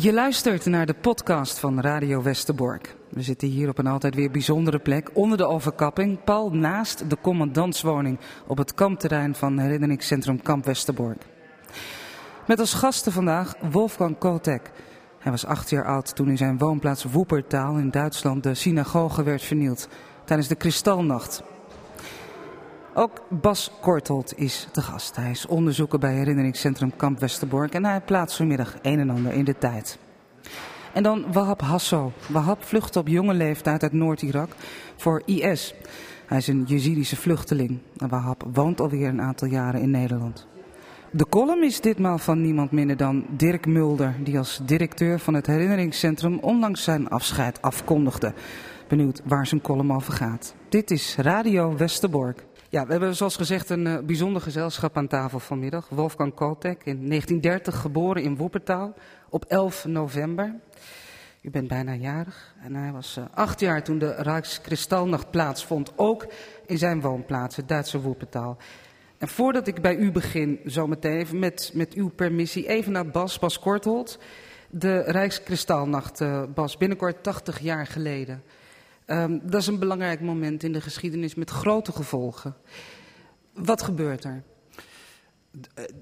Je 0.00 0.12
luistert 0.12 0.66
naar 0.66 0.86
de 0.86 0.94
podcast 0.94 1.58
van 1.58 1.80
Radio 1.80 2.22
Westerbork. 2.22 2.96
We 3.08 3.22
zitten 3.22 3.48
hier 3.48 3.68
op 3.68 3.78
een 3.78 3.86
altijd 3.86 4.14
weer 4.14 4.30
bijzondere 4.30 4.78
plek, 4.78 5.10
onder 5.12 5.38
de 5.38 5.46
overkapping, 5.46 6.24
pal 6.24 6.50
naast 6.50 7.10
de 7.10 7.16
commandantswoning 7.20 8.18
op 8.46 8.58
het 8.58 8.74
kampterrein 8.74 9.34
van 9.34 9.58
herinneringscentrum 9.58 10.42
Kamp 10.42 10.64
Westerbork. 10.64 11.22
Met 12.46 12.60
als 12.60 12.74
gasten 12.74 13.12
vandaag 13.12 13.54
Wolfgang 13.70 14.18
Kotek. 14.18 14.70
Hij 15.18 15.30
was 15.32 15.46
acht 15.46 15.70
jaar 15.70 15.84
oud 15.84 16.16
toen 16.16 16.28
in 16.28 16.36
zijn 16.36 16.58
woonplaats 16.58 17.04
Woepertaal 17.04 17.76
in 17.76 17.90
Duitsland 17.90 18.42
de 18.42 18.54
synagoge 18.54 19.22
werd 19.22 19.42
vernield 19.42 19.88
tijdens 20.24 20.48
de 20.48 20.54
Kristalnacht. 20.54 21.42
Ook 22.94 23.22
Bas 23.28 23.70
Kortholt 23.80 24.38
is 24.38 24.68
te 24.72 24.82
gast. 24.82 25.16
Hij 25.16 25.30
is 25.30 25.46
onderzoeker 25.46 25.98
bij 25.98 26.14
herinneringscentrum 26.14 26.96
Kamp 26.96 27.20
Westerbork 27.20 27.74
en 27.74 27.84
hij 27.84 28.00
plaatst 28.00 28.36
vanmiddag 28.36 28.74
een 28.82 28.98
en 28.98 29.10
ander 29.10 29.32
in 29.32 29.44
de 29.44 29.58
tijd. 29.58 29.98
En 30.92 31.02
dan 31.02 31.32
Wahab 31.32 31.60
Hasso. 31.60 32.12
Wahab 32.28 32.64
vluchtte 32.64 32.98
op 32.98 33.08
jonge 33.08 33.34
leeftijd 33.34 33.82
uit 33.82 33.92
Noord-Irak 33.92 34.50
voor 34.96 35.22
IS. 35.24 35.74
Hij 36.26 36.38
is 36.38 36.46
een 36.46 36.64
Jezidische 36.66 37.16
vluchteling 37.16 37.78
en 37.96 38.08
Wahab 38.08 38.44
woont 38.52 38.80
alweer 38.80 39.08
een 39.08 39.22
aantal 39.22 39.48
jaren 39.48 39.80
in 39.80 39.90
Nederland. 39.90 40.46
De 41.10 41.26
column 41.28 41.64
is 41.64 41.80
ditmaal 41.80 42.18
van 42.18 42.40
niemand 42.40 42.70
minder 42.70 42.96
dan 42.96 43.24
Dirk 43.30 43.66
Mulder, 43.66 44.14
die 44.24 44.38
als 44.38 44.60
directeur 44.64 45.18
van 45.18 45.34
het 45.34 45.46
herinneringscentrum 45.46 46.38
onlangs 46.38 46.82
zijn 46.82 47.08
afscheid 47.08 47.62
afkondigde. 47.62 48.32
Benieuwd 48.88 49.20
waar 49.24 49.46
zijn 49.46 49.60
column 49.60 49.92
over 49.92 50.12
gaat. 50.12 50.54
Dit 50.68 50.90
is 50.90 51.16
Radio 51.16 51.76
Westerbork. 51.76 52.44
Ja, 52.72 52.84
we 52.86 52.90
hebben 52.90 53.16
zoals 53.16 53.36
gezegd 53.36 53.70
een 53.70 53.86
uh, 53.86 53.98
bijzonder 53.98 54.42
gezelschap 54.42 54.96
aan 54.96 55.06
tafel 55.06 55.38
vanmiddag. 55.38 55.88
Wolfgang 55.88 56.34
Kotek, 56.34 56.84
in 56.84 57.08
1930 57.08 57.80
geboren 57.80 58.22
in 58.22 58.36
Wuppertal 58.36 58.94
op 59.28 59.44
11 59.44 59.84
november. 59.84 60.54
U 61.42 61.50
bent 61.50 61.68
bijna 61.68 61.94
jarig 61.94 62.54
en 62.62 62.74
hij 62.74 62.92
was 62.92 63.16
uh, 63.18 63.24
acht 63.34 63.60
jaar 63.60 63.82
toen 63.82 63.98
de 63.98 64.14
Rijkskristalnacht 64.14 65.30
plaatsvond, 65.30 65.92
ook 65.96 66.26
in 66.66 66.78
zijn 66.78 67.00
woonplaats, 67.00 67.56
het 67.56 67.68
Duitse 67.68 68.02
Wuppertal. 68.02 68.56
En 69.18 69.28
voordat 69.28 69.66
ik 69.66 69.82
bij 69.82 69.96
u 69.96 70.12
begin, 70.12 70.60
zometeen 70.64 71.18
even 71.18 71.38
met, 71.38 71.70
met 71.74 71.92
uw 71.94 72.08
permissie, 72.08 72.68
even 72.68 72.92
naar 72.92 73.06
Bas, 73.06 73.38
Bas 73.38 73.58
Kortholt. 73.58 74.18
De 74.70 75.00
Rijkskristalnacht, 75.00 76.20
uh, 76.20 76.42
Bas, 76.54 76.76
binnenkort 76.76 77.22
80 77.22 77.58
jaar 77.58 77.86
geleden. 77.86 78.42
Um, 79.06 79.40
dat 79.44 79.60
is 79.60 79.66
een 79.66 79.78
belangrijk 79.78 80.20
moment 80.20 80.62
in 80.62 80.72
de 80.72 80.80
geschiedenis 80.80 81.34
met 81.34 81.50
grote 81.50 81.92
gevolgen. 81.92 82.56
Wat 83.52 83.82
gebeurt 83.82 84.24
er? 84.24 84.42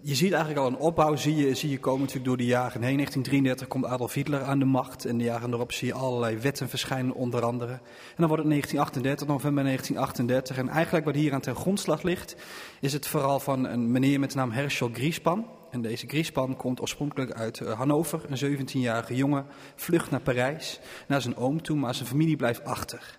Je 0.03 0.15
ziet 0.15 0.33
eigenlijk 0.33 0.61
al 0.61 0.67
een 0.67 0.77
opbouw, 0.77 1.17
zie 1.17 1.37
je, 1.37 1.55
zie 1.55 1.71
je 1.71 1.79
komen 1.79 2.01
natuurlijk 2.01 2.27
door 2.27 2.37
de 2.37 2.45
jaren 2.45 2.83
heen. 2.83 2.97
1933 2.97 3.69
komt 3.69 3.85
Adolf 3.85 4.13
Hitler 4.13 4.43
aan 4.43 4.59
de 4.59 4.65
macht 4.65 5.05
en 5.05 5.19
de 5.19 5.25
jaren 5.25 5.53
erop 5.53 5.73
zie 5.73 5.89
je 5.89 5.95
allerlei 5.95 6.37
wetten 6.37 6.69
verschijnen 6.69 7.15
onder 7.15 7.45
andere. 7.45 7.73
En 7.73 8.17
dan 8.17 8.29
wordt 8.29 8.43
het 8.43 8.51
1938, 8.51 9.27
november 9.27 9.65
1938. 9.65 10.57
En 10.57 10.69
eigenlijk 10.69 11.05
wat 11.05 11.15
hier 11.15 11.33
aan 11.33 11.41
ten 11.41 11.57
grondslag 11.57 12.03
ligt, 12.03 12.37
is 12.81 12.93
het 12.93 13.07
vooral 13.07 13.41
van 13.41 13.65
een 13.65 13.91
meneer 13.91 14.21
met 14.21 14.35
naam 14.35 14.51
Herschel 14.51 14.91
Griespan. 14.93 15.47
En 15.71 15.83
deze 15.83 16.07
Griespan 16.07 16.57
komt 16.57 16.81
oorspronkelijk 16.81 17.33
uit 17.33 17.61
uh, 17.61 17.73
Hannover, 17.73 18.23
een 18.29 18.59
17-jarige 18.69 19.17
jongen, 19.17 19.47
vlucht 19.75 20.11
naar 20.11 20.21
Parijs, 20.21 20.81
naar 21.09 21.23
zijn 21.23 21.37
oom 21.37 21.63
toe, 21.63 21.77
maar 21.77 21.95
zijn 21.95 22.09
familie 22.09 22.37
blijft 22.37 22.65
achter. 22.65 23.19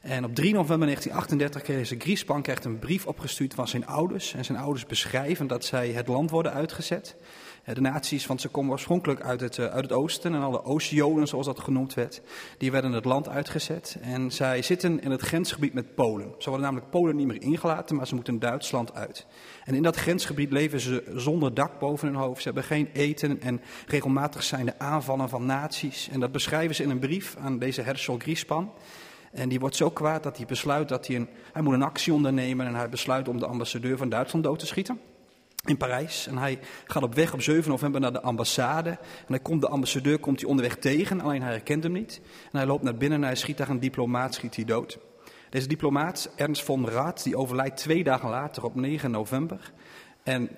En 0.00 0.24
op 0.24 0.34
3 0.34 0.52
november 0.52 0.86
1938 0.86 1.62
kreeg 1.62 1.86
ze 1.86 1.96
Griespan 1.98 2.44
een 2.62 2.78
brief 2.78 3.06
opgestuurd 3.06 3.54
van 3.54 3.68
zijn 3.68 3.86
ouders. 3.86 4.34
En 4.34 4.44
zijn 4.44 4.58
ouders 4.58 4.86
beschrijven 4.86 5.46
dat 5.46 5.64
zij 5.64 5.88
het 5.88 6.08
land 6.08 6.30
worden 6.30 6.52
uitgezet. 6.52 7.16
De 7.64 7.80
nazi's, 7.80 8.26
want 8.26 8.40
ze 8.40 8.48
komen 8.48 8.70
oorspronkelijk 8.70 9.20
uit 9.20 9.40
het, 9.40 9.58
uit 9.58 9.82
het 9.82 9.92
oosten 9.92 10.34
en 10.34 10.42
alle 10.42 10.64
Oost-Joden, 10.64 11.26
zoals 11.26 11.46
dat 11.46 11.60
genoemd 11.60 11.94
werd, 11.94 12.22
die 12.58 12.70
werden 12.70 12.92
het 12.92 13.04
land 13.04 13.28
uitgezet. 13.28 13.98
En 14.00 14.30
zij 14.30 14.62
zitten 14.62 15.02
in 15.02 15.10
het 15.10 15.20
grensgebied 15.20 15.74
met 15.74 15.94
Polen. 15.94 16.34
Ze 16.38 16.48
worden 16.48 16.66
namelijk 16.66 16.90
Polen 16.90 17.16
niet 17.16 17.26
meer 17.26 17.42
ingelaten, 17.42 17.96
maar 17.96 18.06
ze 18.06 18.14
moeten 18.14 18.38
Duitsland 18.38 18.94
uit. 18.94 19.26
En 19.64 19.74
in 19.74 19.82
dat 19.82 19.96
grensgebied 19.96 20.52
leven 20.52 20.80
ze 20.80 21.12
zonder 21.14 21.54
dak 21.54 21.78
boven 21.78 22.08
hun 22.08 22.16
hoofd. 22.16 22.42
Ze 22.42 22.44
hebben 22.44 22.64
geen 22.64 22.88
eten 22.92 23.40
en 23.40 23.60
regelmatig 23.86 24.42
zijn 24.42 24.66
de 24.66 24.78
aanvallen 24.78 25.28
van 25.28 25.46
nazi's. 25.46 26.08
En 26.12 26.20
dat 26.20 26.32
beschrijven 26.32 26.74
ze 26.74 26.82
in 26.82 26.90
een 26.90 26.98
brief 26.98 27.36
aan 27.36 27.58
deze 27.58 27.82
Herschel 27.82 28.18
Griespan. 28.18 28.72
En 29.32 29.48
die 29.48 29.60
wordt 29.60 29.76
zo 29.76 29.90
kwaad 29.90 30.22
dat 30.22 30.36
hij 30.36 30.46
besluit 30.46 30.88
dat 30.88 31.06
hij 31.06 31.16
een, 31.16 31.28
hij 31.52 31.62
moet 31.62 31.74
een 31.74 31.82
actie 31.82 32.12
ondernemen 32.12 32.66
en 32.66 32.74
hij 32.74 32.88
besluit 32.88 33.28
om 33.28 33.38
de 33.38 33.46
ambassadeur 33.46 33.96
van 33.96 34.08
Duitsland 34.08 34.44
dood 34.44 34.58
te 34.58 34.66
schieten 34.66 35.00
in 35.64 35.76
Parijs. 35.76 36.26
En 36.26 36.38
hij 36.38 36.58
gaat 36.86 37.02
op 37.02 37.14
weg 37.14 37.32
op 37.32 37.42
7 37.42 37.70
november 37.70 38.00
naar 38.00 38.12
de 38.12 38.20
ambassade. 38.20 38.90
En 38.90 39.26
hij 39.26 39.38
komt 39.38 39.60
de 39.60 39.68
ambassadeur 39.68 40.18
komt 40.18 40.40
hij 40.40 40.48
onderweg 40.48 40.76
tegen, 40.76 41.20
alleen 41.20 41.42
hij 41.42 41.50
herkent 41.50 41.82
hem 41.82 41.92
niet. 41.92 42.20
En 42.24 42.58
hij 42.58 42.66
loopt 42.66 42.82
naar 42.82 42.96
binnen 42.96 43.18
en 43.18 43.24
hij 43.24 43.36
schiet 43.36 43.56
daar 43.56 43.68
een 43.68 43.80
diplomaat, 43.80 44.34
schiet 44.34 44.56
hij 44.56 44.64
dood. 44.64 44.98
Deze 45.50 45.68
diplomaat, 45.68 46.30
Ernst 46.36 46.62
von 46.62 46.88
Rath, 46.88 47.22
die 47.22 47.36
overlijdt 47.36 47.76
twee 47.76 48.04
dagen 48.04 48.28
later 48.28 48.64
op 48.64 48.74
9 48.74 49.10
november. 49.10 49.72
En 50.22 50.50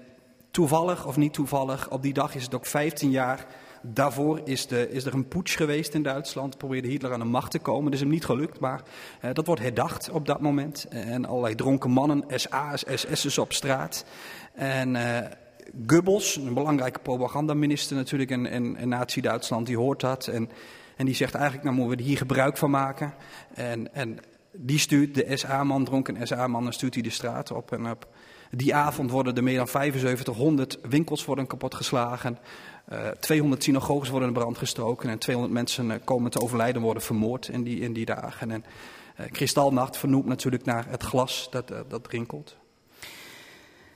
toevallig 0.50 1.06
of 1.06 1.16
niet 1.16 1.32
toevallig, 1.32 1.90
op 1.90 2.02
die 2.02 2.12
dag 2.12 2.34
is 2.34 2.42
het 2.42 2.54
ook 2.54 2.66
15 2.66 3.10
jaar 3.10 3.46
Daarvoor 3.84 4.40
is, 4.44 4.66
de, 4.66 4.90
is, 4.90 5.04
er 5.04 5.14
een 5.14 5.28
putsch 5.28 5.56
geweest 5.56 5.94
in 5.94 6.02
Duitsland. 6.02 6.58
Probeerde 6.58 6.88
Hitler 6.88 7.12
aan 7.12 7.18
de 7.18 7.24
macht 7.24 7.50
te 7.50 7.58
komen. 7.58 7.84
Dat 7.84 7.92
is 7.92 8.00
hem 8.00 8.08
niet 8.08 8.24
gelukt, 8.24 8.60
maar 8.60 8.82
uh, 9.24 9.30
dat 9.32 9.46
wordt 9.46 9.62
herdacht 9.62 10.10
op 10.10 10.26
dat 10.26 10.40
moment. 10.40 10.86
En 10.88 11.24
allerlei 11.24 11.54
dronken 11.54 11.90
mannen, 11.90 12.24
SA's, 12.28 12.84
SS'ers 12.94 13.38
op 13.38 13.52
straat. 13.52 14.04
En 14.54 14.94
uh, 14.94 15.18
Goebbels, 15.86 16.36
een 16.36 16.54
belangrijke 16.54 16.98
propagandaminister 16.98 17.96
natuurlijk 17.96 18.30
in, 18.30 18.46
in, 18.46 18.88
Nazi-Duitsland, 18.88 19.66
die 19.66 19.76
hoort 19.76 20.00
dat. 20.00 20.26
En, 20.26 20.48
en 20.96 21.06
die 21.06 21.14
zegt 21.14 21.34
eigenlijk, 21.34 21.64
nou 21.64 21.76
moeten 21.76 21.96
we 21.96 22.02
hier 22.02 22.16
gebruik 22.16 22.56
van 22.56 22.70
maken. 22.70 23.14
En, 23.54 23.94
en 23.94 24.18
die 24.52 24.78
stuurt 24.78 25.14
de 25.14 25.36
SA-man, 25.36 25.84
dronken 25.84 26.26
SA-mannen, 26.26 26.72
stuurt 26.72 26.94
hij 26.94 27.02
de 27.02 27.10
straat 27.10 27.50
op. 27.50 27.72
En 27.72 27.90
op 27.90 28.08
die 28.50 28.74
avond 28.74 29.10
worden 29.10 29.36
er 29.36 29.42
meer 29.42 29.56
dan 29.56 29.68
7500 29.68 30.78
winkels 30.82 31.24
worden 31.24 31.46
kapotgeslagen. 31.46 32.38
Uh, 32.92 33.08
200 33.08 33.62
synagoges 33.62 34.08
worden 34.08 34.28
in 34.28 34.34
brand 34.34 34.58
gestoken 34.58 35.10
en 35.10 35.18
200 35.18 35.54
mensen 35.54 35.90
uh, 35.90 35.94
komen 36.04 36.30
te 36.30 36.40
overlijden 36.40 36.82
worden 36.82 37.02
vermoord 37.02 37.48
in 37.48 37.62
die, 37.62 37.80
in 37.80 37.92
die 37.92 38.04
dagen. 38.04 38.50
En 38.50 38.64
Kristalnacht 39.30 39.96
vernoemt 39.96 40.26
natuurlijk 40.26 40.64
naar 40.64 40.86
het 40.88 41.02
glas 41.02 41.48
dat, 41.50 41.72
dat 41.88 42.08
rinkelt. 42.08 42.56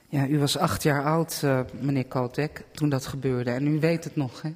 Ja, 0.09 0.27
u 0.27 0.39
was 0.39 0.57
acht 0.57 0.83
jaar 0.83 1.03
oud, 1.03 1.43
meneer 1.79 2.05
Kotek, 2.05 2.63
toen 2.71 2.89
dat 2.89 3.05
gebeurde. 3.05 3.51
En 3.51 3.67
u 3.67 3.79
weet 3.79 4.03
het 4.03 4.15
nog, 4.15 4.41
hè? 4.41 4.53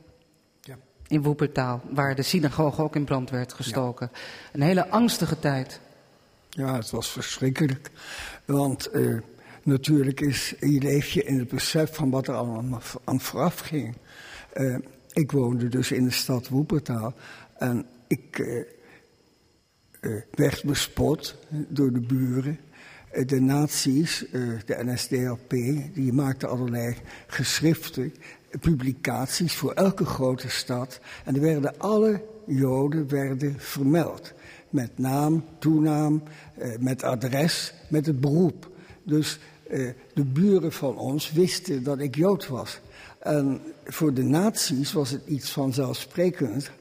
Ja. 0.61 0.77
In 1.07 1.21
Woepertaal, 1.21 1.81
waar 1.89 2.15
de 2.15 2.21
synagoge 2.21 2.81
ook 2.81 2.95
in 2.95 3.03
brand 3.03 3.29
werd 3.29 3.53
gestoken. 3.53 4.09
Ja. 4.13 4.19
Een 4.51 4.61
hele 4.61 4.89
angstige 4.89 5.39
tijd. 5.39 5.79
Ja, 6.49 6.75
het 6.75 6.89
was 6.89 7.11
verschrikkelijk. 7.11 7.91
Want 8.45 8.89
natuurlijk 9.63 10.21
is, 10.21 10.53
je 10.59 10.79
leef 10.79 11.09
je 11.09 11.23
in 11.23 11.39
het 11.39 11.47
besef 11.47 11.95
van 11.95 12.09
wat 12.09 12.27
er 12.27 12.33
allemaal 12.33 12.81
aan 13.03 13.21
vooraf 13.21 13.59
ging. 13.59 13.95
Uh, 14.53 14.77
ik 15.13 15.31
woonde 15.31 15.67
dus 15.67 15.91
in 15.91 16.03
de 16.03 16.11
stad 16.11 16.47
Woepertaal 16.47 17.13
en 17.57 17.85
ik 18.07 18.43
werd 20.31 20.63
bespot 20.63 21.35
door 21.49 21.91
de 21.91 22.01
buren. 22.01 22.59
De 23.25 23.41
nazi's, 23.41 24.25
de 24.65 24.77
NSDAP, 24.83 25.49
die 25.93 26.13
maakten 26.13 26.49
allerlei 26.49 26.95
geschriften, 27.27 28.13
publicaties 28.59 29.55
voor 29.55 29.71
elke 29.71 30.05
grote 30.05 30.49
stad. 30.49 30.99
En 31.25 31.35
er 31.35 31.41
werden 31.41 31.79
alle 31.79 32.21
Joden 32.45 33.09
werden 33.09 33.55
vermeld. 33.57 34.33
Met 34.69 34.97
naam, 34.97 35.45
toenaam, 35.59 36.23
met 36.79 37.03
adres, 37.03 37.73
met 37.89 38.05
het 38.05 38.19
beroep. 38.19 38.69
Dus 39.03 39.39
de 40.13 40.25
buren 40.25 40.71
van 40.71 40.97
ons 40.97 41.31
wisten 41.31 41.83
dat 41.83 41.99
ik 41.99 42.15
Jood 42.15 42.47
was. 42.47 42.79
En 43.19 43.61
voor 43.85 44.13
de 44.13 44.23
nazi's 44.23 44.93
was 44.93 45.09
het 45.09 45.21
iets 45.25 45.51
vanzelfsprekend 45.51 46.71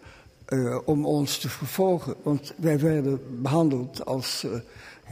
om 0.85 1.07
ons 1.07 1.39
te 1.39 1.49
vervolgen. 1.49 2.15
Want 2.23 2.55
wij 2.57 2.79
werden 2.79 3.21
behandeld 3.43 4.05
als 4.05 4.47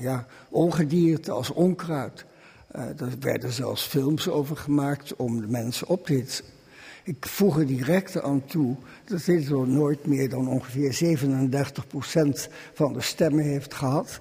ja, 0.01 0.27
ongedierte, 0.49 1.31
als 1.31 1.51
onkruid. 1.51 2.25
Uh, 2.77 2.83
er 2.83 3.13
werden 3.21 3.53
zelfs 3.53 3.83
films 3.83 4.29
over 4.29 4.57
gemaakt 4.57 5.17
om 5.17 5.41
de 5.41 5.47
mensen 5.47 5.87
op 5.87 6.07
te 6.07 6.13
hitsen. 6.13 6.45
Ik 7.05 7.27
voeg 7.27 7.59
er 7.59 7.67
direct 7.67 8.23
aan 8.23 8.45
toe 8.45 8.77
dat 9.05 9.23
Hitler 9.23 9.69
nooit 9.69 10.07
meer 10.07 10.29
dan 10.29 10.49
ongeveer 10.49 11.19
37% 12.49 12.53
van 12.75 12.93
de 12.93 13.01
stemmen 13.01 13.45
heeft 13.45 13.75
gehad. 13.75 14.21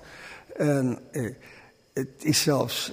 En 0.55 0.99
het 1.93 2.09
is 2.19 2.41
zelfs 2.41 2.91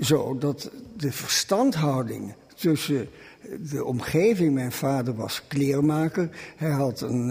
zo 0.00 0.38
dat 0.38 0.70
de 0.96 1.12
verstandhouding 1.12 2.34
tussen 2.54 3.08
de 3.70 3.84
omgeving, 3.84 4.54
mijn 4.54 4.72
vader 4.72 5.14
was 5.14 5.42
kleermaker. 5.48 6.28
Hij 6.56 6.70
had 6.70 7.00
een, 7.00 7.28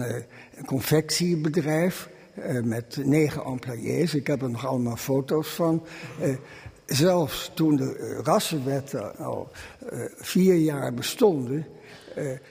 een 0.54 0.64
confectiebedrijf 0.66 2.08
uh, 2.38 2.62
met 2.62 2.98
negen 3.04 3.44
employés. 3.44 4.14
Ik 4.14 4.26
heb 4.26 4.42
er 4.42 4.50
nog 4.50 4.66
allemaal 4.66 4.96
foto's 4.96 5.48
van. 5.48 5.82
Uh, 6.22 6.28
zelfs 6.86 7.50
toen 7.54 7.76
de 7.76 8.20
rassenwetten 8.24 9.16
al 9.16 9.50
vier 10.16 10.54
jaar 10.54 10.94
bestonden, 10.94 11.66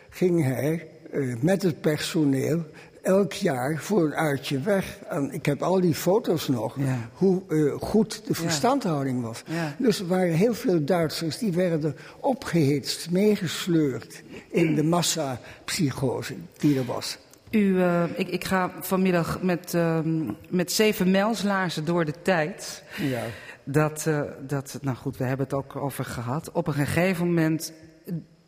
ging 0.09 0.43
hij 0.43 0.87
eh, 1.13 1.35
met 1.39 1.61
het 1.61 1.81
personeel 1.81 2.63
elk 3.01 3.33
jaar 3.33 3.77
voor 3.77 4.05
een 4.05 4.13
uitje 4.13 4.59
weg. 4.59 4.97
En 5.09 5.31
ik 5.31 5.45
heb 5.45 5.61
al 5.61 5.81
die 5.81 5.93
foto's 5.93 6.47
nog, 6.47 6.75
Ja. 6.79 7.09
hoe 7.13 7.41
eh, 7.49 7.81
goed 7.81 8.27
de 8.27 8.33
verstandhouding 8.33 9.21
was. 9.21 9.43
Ja. 9.45 9.75
Dus 9.79 9.99
er 9.99 10.07
waren 10.07 10.33
heel 10.33 10.53
veel 10.53 10.85
Duitsers 10.85 11.37
die 11.37 11.51
werden 11.51 11.95
opgehitst, 12.19 13.11
meegesleurd 13.11 14.23
in 14.49 14.75
de 14.75 14.83
massapsychose 14.83 16.35
die 16.57 16.77
er 16.77 16.85
was. 16.85 17.17
U, 17.53 17.81
eh, 17.81 18.03
ik, 18.15 18.27
ik 18.27 18.43
ga 18.43 18.71
vanmiddag 18.79 19.41
met, 19.41 19.73
ehm, 19.73 20.31
met 20.49 20.71
zeven 20.71 21.11
mijlslaarzen 21.11 21.85
door 21.85 22.05
de 22.05 22.21
tijd. 22.21 22.83
Ja. 22.97 23.23
Dat, 23.63 24.07
eh, 24.07 24.21
dat, 24.39 24.77
nou 24.81 24.97
goed, 24.97 25.17
we 25.17 25.23
hebben 25.23 25.45
het 25.45 25.55
ook 25.55 25.75
over 25.75 26.05
gehad. 26.05 26.51
Op 26.51 26.67
een 26.67 26.73
gegeven 26.73 27.27
moment 27.27 27.73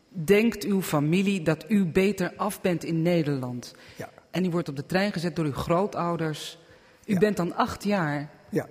denkt 0.07 0.63
uw 0.63 0.81
familie 0.81 1.41
dat 1.41 1.65
u 1.67 1.85
beter 1.85 2.33
af 2.35 2.61
bent 2.61 2.83
in 2.83 3.01
Nederland. 3.01 3.75
Ja. 3.95 4.09
En 4.31 4.45
u 4.45 4.49
wordt 4.49 4.69
op 4.69 4.75
de 4.75 4.85
trein 4.85 5.11
gezet 5.11 5.35
door 5.35 5.45
uw 5.45 5.53
grootouders. 5.53 6.59
U 7.05 7.13
Ja. 7.13 7.19
bent 7.19 7.37
dan 7.37 7.55
acht 7.55 7.83
jaar. 7.83 8.29
Ja. 8.49 8.67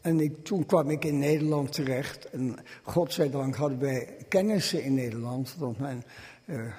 En 0.00 0.20
ik, 0.20 0.44
toen 0.44 0.66
kwam 0.66 0.90
ik 0.90 1.04
in 1.04 1.18
Nederland 1.18 1.72
terecht. 1.72 2.30
En 2.30 2.56
godzijdank 2.82 3.54
hadden 3.56 3.78
wij 3.78 4.16
kennissen 4.28 4.82
in 4.82 4.94
Nederland. 4.94 5.54
Want 5.58 5.78
mijn 5.78 6.04
eh, 6.44 6.58
eh, 6.58 6.72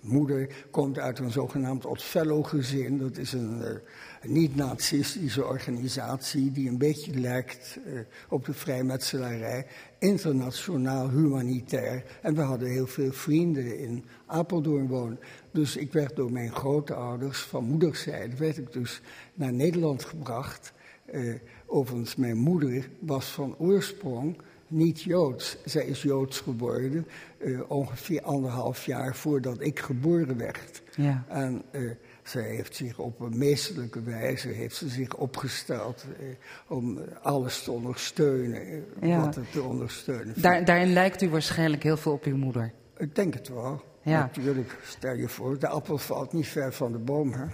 moeder 0.00 0.66
komt 0.70 0.98
uit 0.98 1.18
een 1.18 1.30
zogenaamd 1.30 1.86
Othello-gezin. 1.86 2.98
Dat 2.98 3.16
is 3.16 3.32
een 3.32 3.62
eh, 3.62 3.74
niet-nazistische 4.22 5.44
organisatie 5.44 6.52
die 6.52 6.68
een 6.68 6.78
beetje 6.78 7.20
lijkt 7.20 7.78
eh, 7.86 7.92
op 8.28 8.44
de 8.44 8.52
vrijmetselarij. 8.52 9.66
Internationaal, 9.98 11.10
humanitair. 11.10 12.04
En 12.22 12.34
we 12.34 12.40
hadden 12.40 12.68
heel 12.68 12.86
veel 12.86 13.12
vrienden 13.12 13.78
in 13.78 14.04
Apeldoorn 14.26 14.86
wonen. 14.86 15.18
Dus 15.50 15.76
ik 15.76 15.92
werd 15.92 16.16
door 16.16 16.32
mijn 16.32 16.52
grootouders 16.52 17.40
van 17.40 17.64
moederszijde 17.64 18.36
werd 18.36 18.58
ik 18.58 18.72
dus 18.72 19.00
naar 19.34 19.52
Nederland 19.52 20.04
gebracht. 20.04 20.72
Eh, 21.04 21.34
overigens, 21.66 22.16
mijn 22.16 22.36
moeder 22.36 22.90
was 22.98 23.26
van 23.26 23.56
oorsprong 23.58 24.36
niet 24.74 25.02
Joods. 25.02 25.56
Zij 25.64 25.84
is 25.84 26.02
Joods 26.02 26.40
geworden 26.40 27.06
eh, 27.38 27.60
ongeveer 27.70 28.22
anderhalf 28.22 28.86
jaar 28.86 29.14
voordat 29.16 29.60
ik 29.60 29.78
geboren 29.78 30.38
werd. 30.38 30.82
Ja. 30.96 31.24
En 31.28 31.62
eh, 31.70 31.82
zij 32.22 32.42
heeft 32.42 32.76
zich 32.76 32.98
op 32.98 33.20
een 33.20 33.38
meesterlijke 33.38 34.02
wijze 34.02 34.48
heeft 34.48 34.76
ze 34.76 34.88
zich 34.88 35.16
opgesteld 35.16 36.04
eh, 36.18 36.26
om 36.68 36.98
alles 37.22 37.62
te 37.62 37.70
ondersteunen, 37.70 38.84
Ja. 39.00 39.20
wat 39.20 39.36
er 39.36 39.46
te 39.50 39.62
ondersteunen. 39.62 40.34
Daar, 40.40 40.64
daarin 40.64 40.92
lijkt 40.92 41.22
u 41.22 41.28
waarschijnlijk 41.28 41.82
heel 41.82 41.96
veel 41.96 42.12
op 42.12 42.24
uw 42.24 42.36
moeder. 42.36 42.72
Ik 42.96 43.14
denk 43.14 43.34
het 43.34 43.48
wel. 43.48 43.82
Ja. 44.04 44.18
Natuurlijk, 44.18 44.78
stel 44.84 45.14
je 45.14 45.28
voor, 45.28 45.58
de 45.58 45.68
appel 45.68 45.98
valt 45.98 46.32
niet 46.32 46.46
ver 46.46 46.72
van 46.72 46.92
de 46.92 46.98
boom. 46.98 47.32
Hè? 47.32 47.44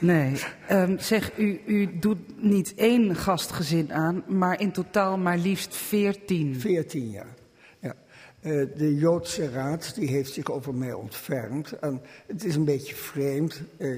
Nee. 0.00 0.42
Ehm, 0.68 0.98
zeg, 0.98 1.38
u, 1.38 1.60
u 1.66 1.98
doet 1.98 2.42
niet 2.42 2.74
één 2.74 3.16
gastgezin 3.16 3.92
aan, 3.92 4.24
maar 4.26 4.60
in 4.60 4.72
totaal 4.72 5.18
maar 5.18 5.38
liefst 5.38 5.74
veertien. 5.76 6.60
14 6.60 7.10
jaar. 7.10 7.34
Ja. 7.80 7.94
Eh, 8.40 8.66
de 8.76 8.94
Joodse 8.94 9.50
Raad 9.50 9.94
die 9.94 10.08
heeft 10.08 10.32
zich 10.32 10.50
over 10.50 10.74
mij 10.74 10.92
ontfermd. 10.92 11.78
En 11.78 12.00
het 12.26 12.44
is 12.44 12.54
een 12.54 12.64
beetje 12.64 12.94
vreemd. 12.94 13.62
eh, 13.76 13.96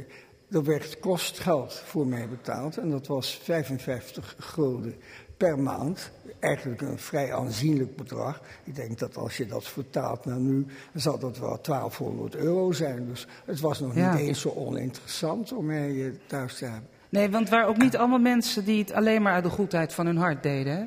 er 0.50 0.64
werd 0.64 0.98
kostgeld 0.98 1.74
voor 1.74 2.06
mij 2.06 2.28
betaald. 2.28 2.76
En 2.76 2.90
dat 2.90 3.06
was 3.06 3.40
55 3.42 4.36
gulden 4.38 4.94
per 5.43 5.59
maand. 5.59 6.11
Eigenlijk 6.39 6.81
een 6.81 6.99
vrij 6.99 7.35
aanzienlijk 7.35 7.97
bedrag. 7.97 8.41
Ik 8.65 8.75
denk 8.75 8.99
dat 8.99 9.17
als 9.17 9.37
je 9.37 9.47
dat 9.47 9.65
vertaalt 9.69 10.25
naar 10.25 10.39
nu, 10.39 10.67
zal 10.94 11.19
dat 11.19 11.39
wel 11.39 11.59
1200 11.62 12.37
euro 12.37 12.73
zijn. 12.73 13.06
Dus 13.09 13.27
het 13.44 13.61
was 13.61 13.81
nog 13.81 13.94
Ja. 13.94 14.15
niet 14.15 14.27
eens 14.27 14.41
zo 14.41 14.49
oninteressant 14.49 15.53
om 15.53 15.67
mij 15.67 16.05
eh, 16.06 16.11
thuis 16.27 16.59
te 16.59 16.65
hebben. 16.65 16.89
Nee, 17.09 17.31
want 17.31 17.43
het 17.44 17.53
waren 17.53 17.69
ook 17.69 17.77
niet 17.77 17.97
allemaal 17.97 18.19
mensen 18.19 18.65
die 18.65 18.79
het 18.79 18.93
alleen 18.93 19.23
maar 19.23 19.33
uit 19.33 19.44
de 19.44 19.50
goedheid 19.50 19.93
van 19.93 20.06
hun 20.06 20.17
hart 20.17 20.43
deden. 20.43 20.77
Hè? 20.77 20.85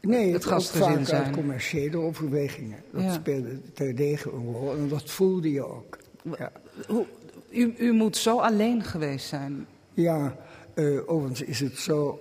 Nee, 0.00 0.24
het 0.24 0.32
het 0.34 0.44
ook 0.44 0.50
gastgezin 0.52 0.94
vaak 0.94 1.06
zijn. 1.06 1.24
uit 1.24 1.34
commerciële 1.34 1.96
overwegingen. 1.96 2.78
Dat 2.92 3.02
Ja. 3.02 3.12
speelde 3.12 3.72
terdege 3.72 4.32
een 4.32 4.52
rol 4.52 4.72
en 4.76 4.88
dat 4.88 5.10
voelde 5.10 5.52
je 5.52 5.64
ook. 5.66 5.98
Ja, 6.38 6.52
Hoe, 6.88 7.04
u, 7.50 7.74
u 7.78 7.92
moet 7.92 8.16
zo 8.16 8.38
alleen 8.38 8.82
geweest 8.84 9.26
zijn. 9.26 9.66
ja 9.94 10.36
eh, 10.74 10.98
overigens 11.06 11.42
is 11.42 11.60
het 11.60 11.78
zo, 11.78 12.20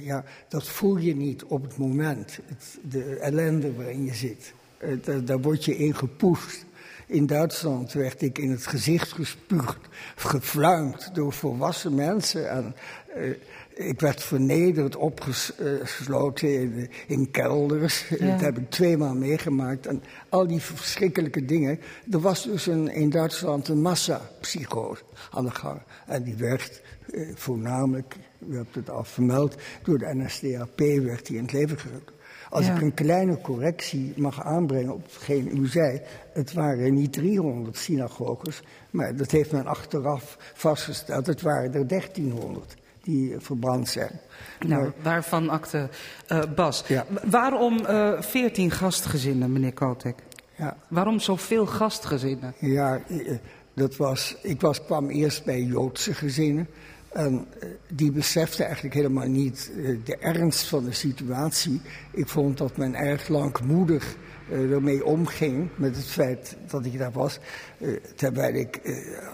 ja, 0.00 0.24
dat 0.48 0.68
voel 0.68 0.96
je 0.96 1.16
niet 1.16 1.44
op 1.44 1.62
het 1.62 1.76
moment. 1.76 2.38
Het, 2.46 2.78
de 2.82 3.16
ellende 3.16 3.74
waarin 3.74 4.04
je 4.04 4.14
zit, 4.14 4.54
Eh, 4.78 4.90
daar, 5.02 5.24
daar 5.24 5.40
word 5.40 5.64
je 5.64 5.76
in 5.76 5.94
gepoest. 5.94 6.64
In 7.06 7.26
Duitsland 7.26 7.92
werd 7.92 8.22
ik 8.22 8.38
in 8.38 8.50
het 8.50 8.66
gezicht 8.66 9.12
gespuugd, 9.12 9.78
gefluimd 10.16 11.14
door 11.14 11.32
volwassen 11.32 11.94
mensen. 11.94 12.50
En, 12.50 12.74
eh, 13.14 13.30
ik 13.74 14.00
werd 14.00 14.22
vernederd, 14.22 14.96
opgesloten 14.96 16.60
in, 16.60 16.90
in 17.06 17.30
kelders. 17.30 18.08
Ja. 18.08 18.30
Dat 18.30 18.40
heb 18.40 18.58
ik 18.58 18.70
tweemaal 18.70 19.14
meegemaakt. 19.14 19.86
En 19.86 20.02
al 20.28 20.46
die 20.46 20.60
verschrikkelijke 20.60 21.44
dingen. 21.44 21.80
Er 22.10 22.20
was 22.20 22.44
dus 22.44 22.66
een, 22.66 22.88
in 22.88 23.10
Duitsland 23.10 23.68
een 23.68 23.80
massapsychose 23.82 25.02
aan 25.30 25.44
de 25.44 25.50
gang. 25.50 25.80
En 26.06 26.22
die 26.22 26.36
werd 26.36 26.82
eh, 27.10 27.28
voornamelijk, 27.34 28.16
u 28.48 28.56
hebt 28.56 28.74
het 28.74 28.90
al 28.90 29.04
vermeld, 29.04 29.54
door 29.82 29.98
de 29.98 30.14
NSDAP 30.14 30.78
werd 30.78 31.26
die 31.26 31.36
in 31.36 31.42
het 31.42 31.52
leven 31.52 31.78
geroepen. 31.78 32.14
Als 32.50 32.66
Ja. 32.66 32.74
ik 32.74 32.80
een 32.80 32.94
kleine 32.94 33.40
correctie 33.40 34.12
mag 34.16 34.44
aanbrengen 34.44 34.92
op 34.92 35.04
hetgeen 35.04 35.56
u 35.62 35.66
zei. 35.66 36.00
Het 36.32 36.52
waren 36.52 36.94
niet 36.94 37.12
300 37.12 37.76
synagoges, 37.76 38.62
maar 38.90 39.16
dat 39.16 39.30
heeft 39.30 39.52
men 39.52 39.66
achteraf 39.66 40.36
vastgesteld. 40.54 41.26
Het 41.26 41.40
waren 41.42 41.74
er 41.74 41.86
1300 41.86 42.74
die 43.02 43.32
eh, 43.34 43.40
verbrand 43.40 43.88
zijn. 43.88 44.20
Nou, 44.66 44.82
Maar- 44.82 44.92
waarvan 45.02 45.48
akte 45.48 45.88
eh, 46.26 46.42
Bas. 46.54 46.84
Ja. 46.86 47.04
Waarom 47.24 47.84
eh, 47.84 48.20
veertien 48.22 48.70
gastgezinnen, 48.70 49.52
meneer 49.52 49.72
Kotek? 49.72 50.16
ja. 50.56 50.76
Waarom 50.88 51.20
zoveel 51.20 51.66
gastgezinnen? 51.66 52.54
Ja, 52.58 53.00
eh, 53.08 53.34
dat 53.74 53.96
was, 53.96 54.36
ik 54.42 54.60
was, 54.60 54.84
kwam 54.84 55.08
eerst 55.10 55.44
bij 55.44 55.62
Joodse 55.62 56.14
gezinnen. 56.14 56.68
En 57.16 57.46
eh, 57.60 57.68
die 57.88 58.12
beseften 58.12 58.64
eigenlijk 58.64 58.94
helemaal 58.94 59.26
niet 59.28 59.70
eh, 59.76 59.96
de 60.04 60.16
ernst 60.16 60.66
van 60.66 60.84
de 60.84 60.92
situatie. 60.92 61.80
Ik 62.12 62.28
vond 62.28 62.58
dat 62.58 62.76
men 62.76 62.94
erg 62.94 63.28
langmoedig 63.28 64.16
eh, 64.50 64.70
ermee 64.72 65.04
omging 65.04 65.68
met 65.74 65.96
het 65.96 66.06
feit 66.06 66.56
dat 66.68 66.84
ik 66.84 66.98
daar 66.98 67.12
was. 67.12 67.38
eh, 67.78 67.88
terwijl 68.14 68.54
ik 68.54 68.80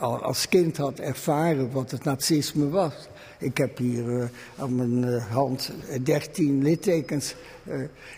al 0.00 0.22
als 0.22 0.48
kind 0.48 0.76
had 0.76 0.98
ervaren 0.98 1.70
wat 1.72 1.90
het 1.90 2.04
nazisme 2.04 2.68
was. 2.68 2.94
Ik 3.38 3.56
heb 3.58 3.78
hier 3.78 4.30
aan 4.58 4.74
mijn 4.76 5.20
hand 5.20 5.72
eh, 5.88 5.98
13 6.04 6.62
littekens. 6.62 7.34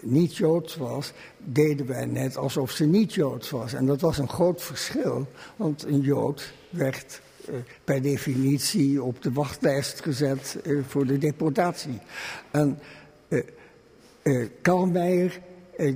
niet 0.00 0.36
Joods 0.36 0.76
was, 0.76 1.12
deden 1.38 1.86
wij 1.86 2.06
net 2.06 2.36
alsof 2.36 2.70
ze 2.70 2.84
niet 2.84 3.14
Joods 3.14 3.50
was. 3.50 3.72
En 3.72 3.86
dat 3.86 4.00
was 4.00 4.18
een 4.18 4.28
groot 4.28 4.62
verschil, 4.62 5.26
want 5.56 5.84
een 5.84 6.00
Jood 6.00 6.52
werd 6.70 7.20
per 7.84 8.02
definitie 8.02 9.02
op 9.02 9.22
de 9.22 9.32
wachtlijst 9.32 10.02
gezet 10.02 10.58
uh, 10.66 10.82
voor 10.86 11.06
de 11.06 11.18
deportatie. 11.18 11.98
En 12.50 12.78
uh, 14.22 14.46
Kalmeijer, 14.62 15.40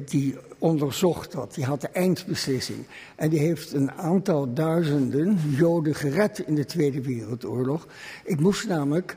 die 0.04 0.36
onderzocht 0.58 1.32
dat, 1.32 1.54
die 1.54 1.64
had 1.64 1.80
de 1.80 1.88
eindbeslissing. 1.88 2.78
En 3.16 3.30
die 3.30 3.38
heeft 3.38 3.72
een 3.72 3.92
aantal 3.92 4.52
duizenden 4.52 5.38
Joden 5.50 5.94
gered 5.94 6.38
in 6.38 6.54
de 6.54 6.64
Tweede 6.64 7.00
Wereldoorlog. 7.00 7.86
Ik 8.24 8.40
moest 8.40 8.68
namelijk 8.68 9.16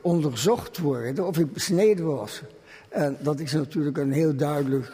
onderzocht 0.00 0.78
worden 0.78 1.26
of 1.26 1.38
ik 1.38 1.52
besneden 1.52 2.06
was. 2.06 2.42
En 2.88 3.16
dat 3.20 3.40
is 3.40 3.52
natuurlijk 3.52 3.96
een 3.96 4.12
heel 4.12 4.36
duidelijk 4.36 4.92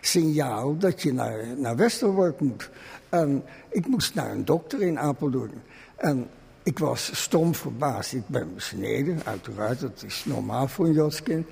signaal 0.00 0.76
dat 0.76 1.02
je 1.02 1.12
naar, 1.12 1.44
naar 1.56 2.34
moet. 2.38 2.70
En 3.08 3.42
ik 3.68 3.86
moest 3.86 4.14
naar 4.14 4.30
een 4.30 4.44
dokter 4.44 4.82
in 4.82 4.98
Apeldoorn. 4.98 5.62
En 5.98 6.28
ik 6.62 6.78
was 6.78 7.22
stom 7.22 7.54
verbaasd. 7.54 8.12
Ik 8.12 8.28
ben 8.28 8.54
besneden, 8.54 9.20
uiteraard, 9.24 9.80
dat 9.80 10.02
is 10.06 10.24
normaal 10.24 10.68
voor 10.68 10.86
een 10.86 10.92
Joods 10.92 11.22
kind. 11.22 11.46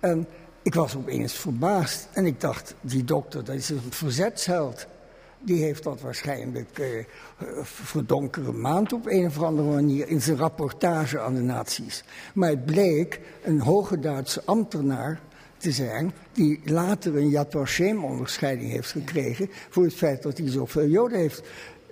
En 0.00 0.26
ik 0.62 0.74
was 0.74 0.96
opeens 0.96 1.32
verbaasd. 1.32 2.08
En 2.12 2.26
ik 2.26 2.40
dacht, 2.40 2.74
die 2.80 3.04
dokter, 3.04 3.44
dat 3.44 3.54
is 3.54 3.68
een 3.68 3.80
verzetsheld. 3.90 4.86
Die 5.40 5.62
heeft 5.62 5.82
dat 5.82 6.00
waarschijnlijk 6.00 6.78
uh, 6.78 7.04
voor 7.62 8.06
donkere 8.06 8.52
maand 8.52 8.92
op 8.92 9.06
een 9.06 9.26
of 9.26 9.42
andere 9.42 9.68
manier 9.68 10.08
in 10.08 10.20
zijn 10.20 10.36
rapportage 10.36 11.20
aan 11.20 11.34
de 11.34 11.40
nazi's. 11.40 12.04
Maar 12.34 12.48
het 12.48 12.64
bleek 12.64 13.20
een 13.42 13.60
hoge 13.60 13.98
Duitse 13.98 14.42
ambtenaar 14.44 15.20
te 15.62 15.72
zijn 15.72 16.12
die 16.32 16.60
later 16.64 17.16
een 17.16 17.28
Yad 17.28 17.50
Vashem 17.50 18.04
onderscheiding 18.04 18.70
heeft 18.70 18.90
gekregen 18.90 19.50
voor 19.70 19.84
het 19.84 19.94
feit 19.94 20.22
dat 20.22 20.38
hij 20.38 20.50
zoveel 20.50 20.86
Joden 20.86 21.18
heeft 21.18 21.42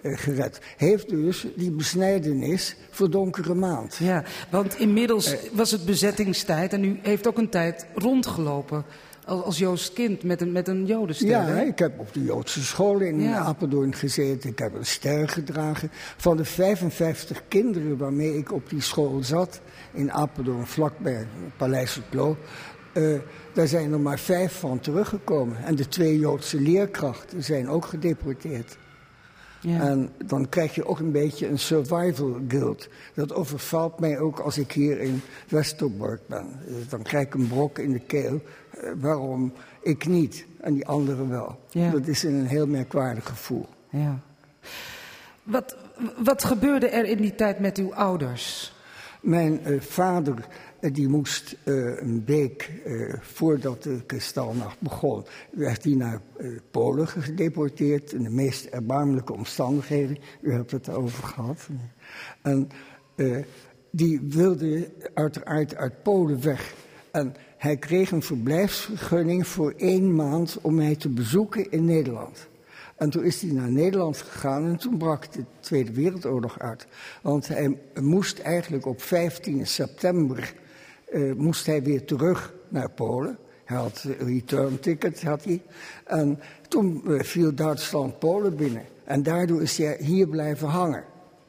gered. 0.03 0.61
Heeft 0.77 1.09
dus 1.09 1.47
die 1.57 1.71
besnijdenis 1.71 2.77
voor 2.91 3.11
donkere 3.11 3.55
maand. 3.55 3.97
Ja, 3.97 4.25
want 4.51 4.79
inmiddels 4.79 5.37
was 5.53 5.71
het 5.71 5.85
bezettingstijd 5.85 6.73
en 6.73 6.85
u 6.85 6.99
heeft 7.03 7.29
ook 7.29 7.39
een 7.39 7.49
tijd 7.49 7.87
rondgelopen 7.95 8.85
als 9.31 9.59
Joods 9.59 9.93
kind 9.93 10.23
met 10.23 10.41
een, 10.41 10.53
met 10.53 10.69
een 10.69 10.87
jodenster. 10.87 11.29
Ja, 11.29 11.45
hè? 11.45 11.65
ik 11.65 11.79
heb 11.79 11.99
op 11.99 12.13
de 12.13 12.23
Joodse 12.23 12.65
school 12.65 13.01
in 13.01 13.21
ja. 13.21 13.39
Apeldoorn 13.39 13.95
gezeten. 13.95 14.51
Ik 14.51 14.59
heb 14.59 14.75
een 14.75 14.87
ster 14.87 15.29
gedragen. 15.29 15.91
Van 16.17 16.37
de 16.37 16.45
55 16.45 17.43
kinderen 17.49 17.97
waarmee 17.97 18.37
ik 18.37 18.53
op 18.53 18.71
die 18.71 18.81
school 18.81 19.23
zat, 19.23 19.61
in 19.93 20.13
Apeldoorn, 20.13 20.67
vlakbij 20.67 21.27
Paleis 21.57 21.95
het 21.95 22.15
Loo, 22.15 22.37
uh, 22.95 23.19
daar 23.53 23.69
zijn 23.69 23.93
er 23.93 24.01
maar 24.01 24.19
vijf 24.19 24.59
van 24.59 24.81
teruggekomen. 24.81 25.65
En 25.65 25.75
de 25.75 25.89
twee 25.89 26.19
Joodse 26.19 26.61
leerkrachten 26.61 27.45
zijn 27.45 27.69
ook 27.69 27.85
gedeporteerd. 27.85 28.77
Ja. 29.61 29.81
En 29.81 30.11
dan 30.25 30.49
krijg 30.49 30.75
je 30.75 30.87
ook 30.87 30.99
een 30.99 31.13
beetje 31.13 31.49
een 31.49 31.59
survival 31.59 32.37
guilt. 32.49 32.89
Dat 33.15 33.33
overvalt 33.33 33.99
mij 33.99 34.19
ook 34.19 34.39
als 34.39 34.59
ik 34.59 34.73
hier 34.73 35.01
in 35.01 35.23
Westerbork 35.49 36.21
ben. 36.27 36.47
Dan 36.89 37.03
krijg 37.03 37.27
ik 37.27 37.35
een 37.35 37.49
brok 37.49 37.79
in 37.79 37.93
de 37.93 37.99
keel. 37.99 38.43
Uh, 38.75 38.91
waarom 39.01 39.53
ik 39.83 40.07
niet 40.07 40.47
en 40.61 40.75
die 40.75 40.87
anderen 40.87 41.29
wel? 41.29 41.61
Ja. 41.71 41.91
Dat 41.91 42.07
is 42.07 42.23
een 42.23 42.47
heel 42.47 42.67
merkwaardig 42.67 43.27
gevoel. 43.27 43.67
Ja. 43.91 44.19
Wat, 45.43 45.77
wat 46.23 46.45
gebeurde 46.45 46.89
er 46.89 47.05
in 47.05 47.21
die 47.21 47.35
tijd 47.35 47.59
met 47.59 47.79
uw 47.79 47.95
ouders? 47.95 48.75
Mijn 49.21 49.61
uh, 49.67 49.81
vader 49.81 50.47
die 50.81 51.09
moest 51.09 51.57
uh, 51.65 52.01
een 52.01 52.23
week 52.27 52.71
uh, 52.87 53.15
voordat 53.21 53.83
de 53.83 54.03
kristalnacht 54.07 54.81
begon, 54.81 55.25
werd 55.51 55.85
hij 55.85 55.95
naar 55.95 56.21
Polen 56.71 57.09
gedeporteerd 57.09 58.13
in 58.13 58.23
de 58.23 58.31
meest 58.31 58.65
erbarmelijke 58.65 59.33
omstandigheden. 59.33 60.19
U 60.41 60.53
hebt 60.53 60.71
het 60.71 60.89
erover 60.89 61.25
gehad. 61.25 61.69
En 62.43 62.69
die 63.91 64.21
wilde 64.29 64.91
uiteraard 65.15 65.75
uit 65.75 66.03
Polen 66.03 66.43
weg. 66.43 66.75
En 67.11 67.35
hij 67.57 67.77
kreeg 67.77 68.11
een 68.11 68.23
verblijfsvergunning 68.23 69.47
voor 69.47 69.75
één 69.77 70.15
maand 70.15 70.59
om 70.61 70.75
mij 70.75 70.97
te 70.97 71.09
bezoeken 71.09 71.71
in 71.71 71.85
Nederland. 71.85 72.49
En 72.97 73.11
toen 73.11 73.25
is 73.25 73.43
hij 73.43 73.53
naar 73.53 73.71
Nederland 73.71 74.17
gegaan 74.17 74.67
en 74.67 74.77
toen 74.77 74.99
brak 74.99 75.33
de 75.33 75.45
Tweede 75.61 75.93
Wereldoorlog 75.93 76.59
uit. 76.59 76.87
Want 77.23 77.49
hij 77.49 77.79
moest 78.01 78.39
eigenlijk 78.39 78.87
op 78.87 79.03
15 79.03 79.67
september 79.67 80.55
uh, 81.13 81.35
moest 81.35 81.67
hij 81.67 81.83
weer 81.83 82.05
terug 82.05 82.53
naar 82.69 82.91
Polen. 82.91 83.39
Hij 83.65 83.77
had 83.77 84.05
een 84.05 84.27
return 84.27 84.81
ticket, 84.81 85.23
had 85.23 85.45
hij. 85.45 85.63
En 86.05 86.41
toen 86.69 87.03
uh, 87.07 87.21
viel 87.21 87.55
Duitsland 87.55 88.19
Polen 88.19 88.57
binnen. 88.57 88.85
En 89.05 89.23
daardoor 89.23 89.63
is 89.63 89.79
hij 89.79 89.97
hier 90.01 90.29
blijven 90.29 90.69
hangen. 90.69 91.05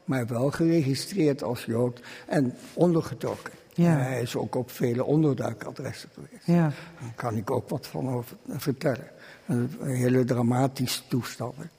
Maar 0.06 0.28
wel 0.28 0.52
geregistreerd 0.52 1.44
als 1.44 1.66
Jood 1.66 2.02
en 2.28 2.54
ondergetrokken. 2.74 3.54
Ja. 3.74 3.98
Hij 3.98 4.22
is 4.22 4.36
ook 4.36 4.56
op 4.56 4.72
vele 4.72 5.04
onderduikadressen 5.04 6.10
geweest. 6.14 6.46
Ja. 6.46 6.72
Daar 7.00 7.14
kan 7.16 7.36
ik 7.36 7.52
ook 7.52 7.70
wat 7.70 7.88
van 7.88 8.10
over 8.10 8.38
vertellen. 8.48 9.08
Een 9.46 9.70
hele 9.82 10.24
dramatische 10.24 11.02
toestanden. 11.08 11.70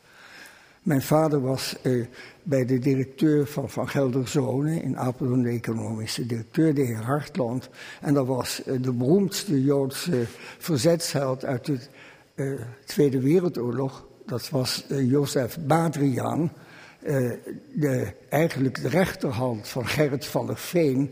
Mijn 0.83 1.03
vader 1.03 1.41
was 1.41 1.77
bij 2.43 2.65
de 2.65 2.79
directeur 2.79 3.47
van 3.47 3.71
Van 3.71 3.89
Gelder 3.89 4.29
Zonen 4.29 4.83
in 4.83 4.99
Apeldoorn, 4.99 5.43
de 5.43 5.49
economische 5.49 6.27
directeur, 6.27 6.75
de 6.75 6.83
heer 6.83 7.03
Hartland. 7.03 7.69
En 8.01 8.15
dat 8.15 8.27
was 8.27 8.63
uh, 8.67 8.83
de 8.83 8.93
beroemdste 8.93 9.63
Joodse 9.65 10.25
verzetsheld 10.59 11.45
uit 11.45 11.67
de 11.67 11.79
uh, 12.35 12.61
Tweede 12.85 13.21
Wereldoorlog. 13.21 14.07
Dat 14.27 14.51
was 14.51 14.85
Jozef 14.89 15.59
Badrian, 15.67 16.51
de, 17.73 18.13
eigenlijk 18.29 18.83
de 18.83 18.89
rechterhand 18.89 19.69
van 19.69 19.87
Gerrit 19.87 20.27
van 20.27 20.47
der 20.47 20.57
Veen. 20.57 21.11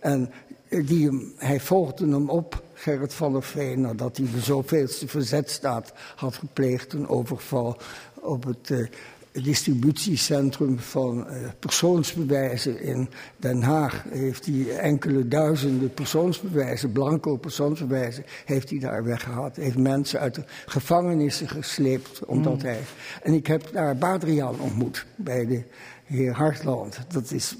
En 0.00 0.30
die, 0.68 1.32
hij 1.36 1.60
volgde 1.60 2.08
hem 2.08 2.30
op, 2.30 2.62
Gerrit 2.74 3.14
van 3.14 3.32
der 3.32 3.42
Veen, 3.42 3.80
nadat 3.80 4.16
hij 4.16 4.26
de 4.34 4.40
zoveelste 4.40 5.08
verzetstaat 5.08 5.92
had 6.16 6.34
gepleegd, 6.34 6.92
een 6.92 7.08
overval 7.08 7.76
op 8.14 8.44
het 8.44 8.70
uh, 8.70 8.86
distributiecentrum 9.32 10.78
van 10.78 11.18
uh, 11.18 11.48
persoonsbewijzen 11.58 12.80
in 12.80 13.08
Den 13.36 13.62
Haag. 13.62 14.04
Heeft 14.08 14.46
hij 14.46 14.78
enkele 14.78 15.28
duizenden 15.28 15.94
persoonsbewijzen, 15.94 16.92
blanco 16.92 17.36
persoonsbewijzen, 17.36 18.24
heeft 18.44 18.70
hij 18.70 18.78
daar 18.78 19.04
weggehaald. 19.04 19.56
Heeft 19.56 19.78
mensen 19.78 20.20
uit 20.20 20.34
de 20.34 20.44
gevangenissen 20.66 21.48
gesleept, 21.48 22.24
omdat 22.24 22.56
mm. 22.56 22.64
hij... 22.64 22.80
En 23.22 23.32
ik 23.32 23.46
heb 23.46 23.68
daar 23.72 23.96
Badriaan 23.96 24.60
ontmoet, 24.60 25.06
bij 25.16 25.46
de 25.46 25.62
heer 26.04 26.32
Hartland. 26.32 26.98
Dat 27.08 27.30
is, 27.30 27.56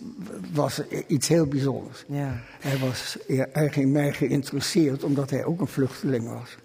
was 0.52 0.80
iets 1.06 1.28
heel 1.28 1.46
bijzonders. 1.46 2.04
Ja. 2.08 2.40
Hij 2.60 2.78
was 2.78 3.18
erg 3.52 3.76
in 3.76 3.92
mij 3.92 4.12
geïnteresseerd, 4.12 5.04
omdat 5.04 5.30
hij 5.30 5.44
ook 5.44 5.60
een 5.60 5.66
vluchteling 5.66 6.28
was. 6.28 6.56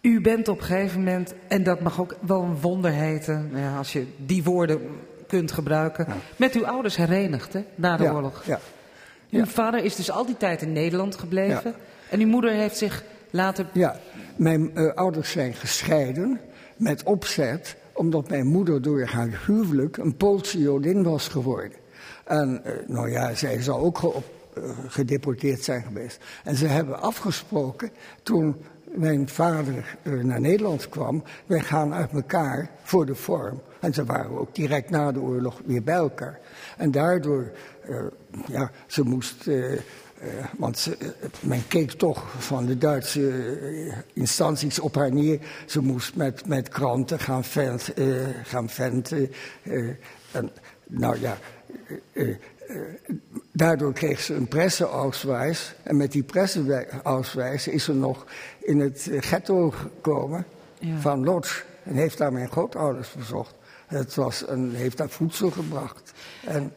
U 0.00 0.20
bent 0.20 0.48
op 0.48 0.58
een 0.58 0.64
gegeven 0.64 0.98
moment, 0.98 1.34
en 1.48 1.62
dat 1.62 1.80
mag 1.80 2.00
ook 2.00 2.16
wel 2.20 2.42
een 2.42 2.60
wonder 2.60 2.90
heten, 2.90 3.50
ja, 3.54 3.76
als 3.76 3.92
je 3.92 4.06
die 4.16 4.44
woorden 4.44 4.80
kunt 5.26 5.52
gebruiken, 5.52 6.04
ja. 6.08 6.16
met 6.36 6.54
uw 6.54 6.66
ouders 6.66 6.96
herenigd 6.96 7.52
hè, 7.52 7.64
na 7.74 7.96
de 7.96 8.02
ja, 8.02 8.12
oorlog. 8.12 8.42
Ja. 8.46 8.60
Uw 9.30 9.44
vader 9.44 9.84
is 9.84 9.96
dus 9.96 10.10
al 10.10 10.26
die 10.26 10.36
tijd 10.36 10.62
in 10.62 10.72
Nederland 10.72 11.16
gebleven 11.16 11.74
en 12.10 12.20
uw 12.20 12.26
moeder 12.26 12.50
heeft 12.50 12.76
zich 12.76 13.04
later. 13.30 13.66
Ja, 13.72 13.96
mijn 14.36 14.70
uh, 14.74 14.94
ouders 14.94 15.30
zijn 15.30 15.54
gescheiden 15.54 16.40
met 16.76 17.02
opzet, 17.02 17.76
omdat 17.92 18.28
mijn 18.28 18.46
moeder 18.46 18.82
door 18.82 19.04
haar 19.04 19.42
huwelijk 19.46 19.96
een 19.96 20.16
Poolse 20.16 20.58
Jodin 20.58 21.02
was 21.02 21.28
geworden. 21.28 21.78
En 22.24 22.62
uh, 22.64 22.72
nou 22.86 23.10
ja, 23.10 23.34
zij 23.34 23.62
zou 23.62 23.80
ook 23.80 23.98
ge 23.98 24.12
uh, 24.58 24.64
gedeporteerd 24.86 25.64
zijn 25.64 25.82
geweest. 25.82 26.18
En 26.44 26.56
ze 26.56 26.66
hebben 26.66 27.00
afgesproken 27.00 27.90
toen 28.22 28.56
mijn 28.94 29.28
vader 29.28 29.98
uh, 30.02 30.24
naar 30.24 30.40
Nederland 30.40 30.88
kwam, 30.88 31.22
wij 31.46 31.60
gaan 31.60 31.94
uit 31.94 32.12
elkaar 32.12 32.70
voor 32.82 33.06
de 33.06 33.14
vorm. 33.14 33.60
En 33.80 33.94
ze 33.94 34.04
waren 34.04 34.38
ook 34.38 34.54
direct 34.54 34.90
na 34.90 35.12
de 35.12 35.20
oorlog 35.20 35.60
weer 35.64 35.82
bij 35.82 35.94
elkaar. 35.94 36.38
En 36.76 36.90
daardoor, 36.90 37.50
uh, 37.88 38.00
ja, 38.46 38.70
ze 38.86 39.02
moest, 39.02 39.46
uh, 39.46 39.78
want 40.56 40.96
men 41.40 41.68
keek 41.68 41.90
toch 41.90 42.34
van 42.38 42.66
de 42.66 42.78
Duitse 42.78 44.02
instanties 44.12 44.78
op 44.78 44.94
haar 44.94 45.12
neer. 45.12 45.40
Ze 45.66 45.80
moest 45.80 46.16
met, 46.16 46.46
met 46.46 46.68
kranten 46.68 47.18
gaan, 47.18 47.44
vent, 47.44 47.92
gaan 48.42 48.68
venten. 48.68 49.30
en, 50.32 50.50
nou 50.86 51.20
ja, 51.20 51.38
daardoor 53.58 53.92
kreeg 53.92 54.20
ze 54.20 54.34
een 54.34 54.48
presseauswijs. 54.48 55.74
En 55.82 55.96
met 55.96 56.12
die 56.12 56.22
presseauswijs 56.22 57.68
is 57.68 57.84
ze 57.84 57.94
nog 57.94 58.26
in 58.58 58.80
het 58.80 59.08
ghetto 59.10 59.70
gekomen 59.70 60.44
ja. 60.78 60.98
van 60.98 61.24
Lodz. 61.24 61.62
En 61.82 61.94
heeft 61.94 62.18
daar 62.18 62.32
mijn 62.32 62.50
grootouders 62.50 63.12
bezocht. 63.12 63.54
Het 63.86 64.14
was 64.14 64.48
een, 64.48 64.74
heeft 64.74 64.96
daar 64.96 65.08
voedsel 65.08 65.50
gebracht. 65.50 66.12
En 66.44 66.72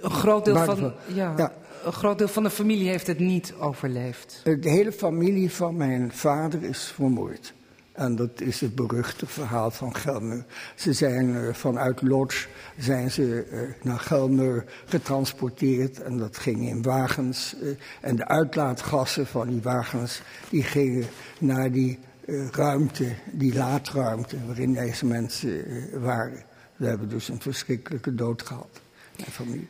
een 0.00 0.10
groot 0.10 0.44
deel 0.44 0.64
van. 0.64 0.92
Ja. 1.06 1.34
ja. 1.36 1.52
een 1.84 1.92
groot 1.92 2.18
deel 2.18 2.28
van 2.28 2.42
de 2.42 2.50
familie 2.50 2.88
heeft 2.88 3.06
het 3.06 3.18
niet 3.18 3.54
overleefd. 3.58 4.40
De 4.44 4.70
hele 4.70 4.92
familie 4.92 5.52
van 5.52 5.76
mijn 5.76 6.12
vader 6.12 6.62
is 6.62 6.92
vermoord. 6.94 7.52
En 7.92 8.16
dat 8.16 8.40
is 8.40 8.60
het 8.60 8.74
beruchte 8.74 9.26
verhaal 9.26 9.70
van 9.70 9.94
Gelmer. 9.94 10.44
Ze 10.74 10.92
zijn 10.92 11.28
uh, 11.28 11.54
vanuit 11.54 12.02
Lodz 12.02 12.46
zijn 12.78 13.10
ze 13.10 13.46
uh, 13.52 13.60
naar 13.82 13.98
Gelmer 13.98 14.64
getransporteerd 14.84 16.02
en 16.02 16.18
dat 16.18 16.38
ging 16.38 16.68
in 16.68 16.82
wagens. 16.82 17.54
Uh, 17.62 17.76
en 18.00 18.16
de 18.16 18.28
uitlaatgassen 18.28 19.26
van 19.26 19.48
die 19.48 19.62
wagens 19.62 20.22
die 20.50 20.62
gingen 20.62 21.06
naar 21.38 21.70
die 21.70 21.98
ruimte, 22.50 23.14
die 23.30 23.54
laadruimte 23.54 24.36
waarin 24.46 24.72
deze 24.72 25.06
mensen 25.06 25.64
waren. 26.00 26.42
We 26.76 26.86
hebben 26.86 27.08
dus 27.08 27.28
een 27.28 27.40
verschrikkelijke 27.40 28.14
dood 28.14 28.42
gehad, 28.42 28.80
mijn 29.16 29.30
familie. 29.30 29.68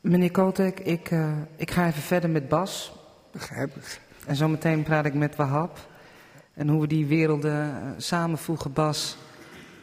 Meneer 0.00 0.30
Kotek, 0.30 0.80
ik, 0.80 1.10
ik 1.56 1.70
ga 1.70 1.86
even 1.86 2.02
verder 2.02 2.30
met 2.30 2.48
Bas. 2.48 2.92
Begrijp 3.32 3.74
het. 3.74 4.00
En 4.26 4.36
zometeen 4.36 4.82
praat 4.82 5.04
ik 5.04 5.14
met 5.14 5.36
Wahab. 5.36 5.78
En 6.56 6.68
hoe 6.68 6.80
we 6.80 6.86
die 6.86 7.06
werelden 7.06 7.68
uh, 7.68 7.90
samenvoegen, 7.96 8.72
Bas. 8.72 9.16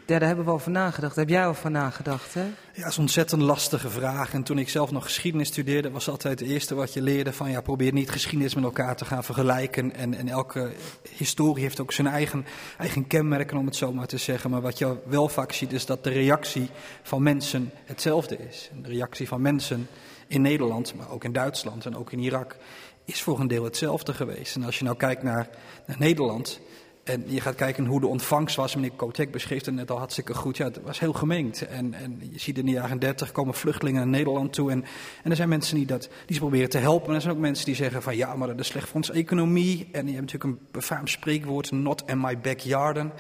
Daar 0.06 0.22
hebben 0.22 0.46
we 0.46 0.52
over 0.52 0.72
nagedacht. 0.72 1.16
Daar 1.16 1.26
heb 1.26 1.34
jij 1.34 1.48
over 1.48 1.72
nagedacht, 1.72 2.34
hè? 2.34 2.42
Ja, 2.44 2.52
dat 2.76 2.88
is 2.88 2.96
een 2.96 3.02
ontzettend 3.02 3.42
lastige 3.42 3.90
vraag. 3.90 4.34
En 4.34 4.44
toen 4.44 4.58
ik 4.58 4.70
zelf 4.70 4.92
nog 4.92 5.04
geschiedenis 5.04 5.48
studeerde, 5.48 5.92
was 5.92 6.10
altijd 6.10 6.40
het 6.40 6.50
eerste 6.50 6.76
wat 6.76 6.94
je 6.94 7.02
leerde 7.02 7.34
van 7.34 7.52
ja, 7.52 7.62
probeer 7.62 7.94
niet 7.94 8.10
geschiedenis 8.10 8.56
met 8.56 8.64
elkaar 8.64 8.96
te 8.96 9.06
gaan 9.06 9.24
vergelijken. 9.24 9.96
En, 9.96 10.14
en 10.14 10.28
elke 10.28 10.72
historie 11.16 11.64
heeft 11.64 11.80
ook 11.80 11.92
zijn 11.92 12.08
eigen, 12.08 12.46
eigen 12.78 13.08
kenmerken, 13.08 13.58
om 13.58 13.66
het 13.66 13.76
zo 13.76 13.94
maar 13.94 14.08
te 14.08 14.18
zeggen. 14.18 14.50
Maar 14.50 14.62
wat 14.62 14.78
je 14.78 14.98
wel 15.06 15.30
vaak 15.30 15.52
ziet, 15.52 15.74
is 15.74 15.86
dat 15.86 16.04
de 16.04 16.10
reactie 16.10 16.70
van 17.04 17.24
mensen 17.24 17.72
hetzelfde 17.86 18.38
is. 18.50 18.70
De 18.82 18.90
reactie 18.90 19.28
van 19.28 19.42
mensen 19.42 19.88
in 20.28 20.42
Nederland, 20.42 20.96
maar 20.96 21.10
ook 21.10 21.24
in 21.24 21.34
Duitsland 21.34 21.86
en 21.86 21.98
ook 21.98 22.12
in 22.12 22.20
Irak, 22.20 22.58
is 23.06 23.22
voor 23.22 23.40
een 23.40 23.48
deel 23.48 23.64
hetzelfde 23.64 24.14
geweest. 24.14 24.56
En 24.56 24.64
als 24.64 24.78
je 24.78 24.84
nou 24.84 24.98
kijkt 24.98 25.24
naar, 25.24 25.50
naar 25.86 25.98
Nederland 26.00 26.60
en 27.04 27.24
je 27.28 27.42
gaat 27.42 27.56
kijken 27.56 27.86
hoe 27.86 28.00
de 28.00 28.08
ontvangst 28.08 28.56
was, 28.56 28.76
meneer 28.76 28.92
Kotek 28.92 29.32
beschreef 29.32 29.66
het 29.66 29.76
net 29.76 29.92
al 29.92 29.98
hartstikke 29.98 30.34
goed, 30.34 30.58
ja, 30.58 30.66
het 30.66 30.82
was 30.82 31.00
heel 31.00 31.14
gemengd. 31.14 31.68
En, 31.68 31.94
en 31.94 32.22
je 32.32 32.40
ziet 32.40 32.58
in 32.58 32.66
de 32.66 32.72
jaren 32.72 33.00
30 33.00 33.32
komen 33.32 33.54
vluchtelingen 33.54 34.02
naar 34.02 34.10
Nederland 34.10 34.54
toe 34.54 34.72
en, 34.72 34.86
en 35.24 35.30
er 35.30 35.36
zijn 35.36 35.50
mensen 35.50 35.76
die, 35.76 35.86
dat, 35.86 36.10
die 36.26 36.36
ze 36.36 36.40
proberen 36.40 36.70
te 36.70 36.78
helpen. 36.78 37.10
En 37.10 37.16
er 37.16 37.22
zijn 37.22 37.34
ook 37.34 37.40
mensen 37.40 37.66
die 37.66 37.76
zeggen 37.76 38.02
van 38.02 38.16
ja, 38.16 38.36
maar 38.36 38.48
dat 38.48 38.60
is 38.60 38.68
slecht 38.68 38.88
voor 38.88 38.96
onze 38.96 39.14
economie. 39.14 39.90
En 39.92 40.08
je 40.08 40.14
hebt 40.14 40.32
natuurlijk 40.32 40.44
een 40.44 40.68
befaamd 40.72 41.10
spreekwoord, 41.10 41.72
not 41.72 42.04
in 42.06 42.20
my 42.20 42.40
backyarden. 42.40 43.12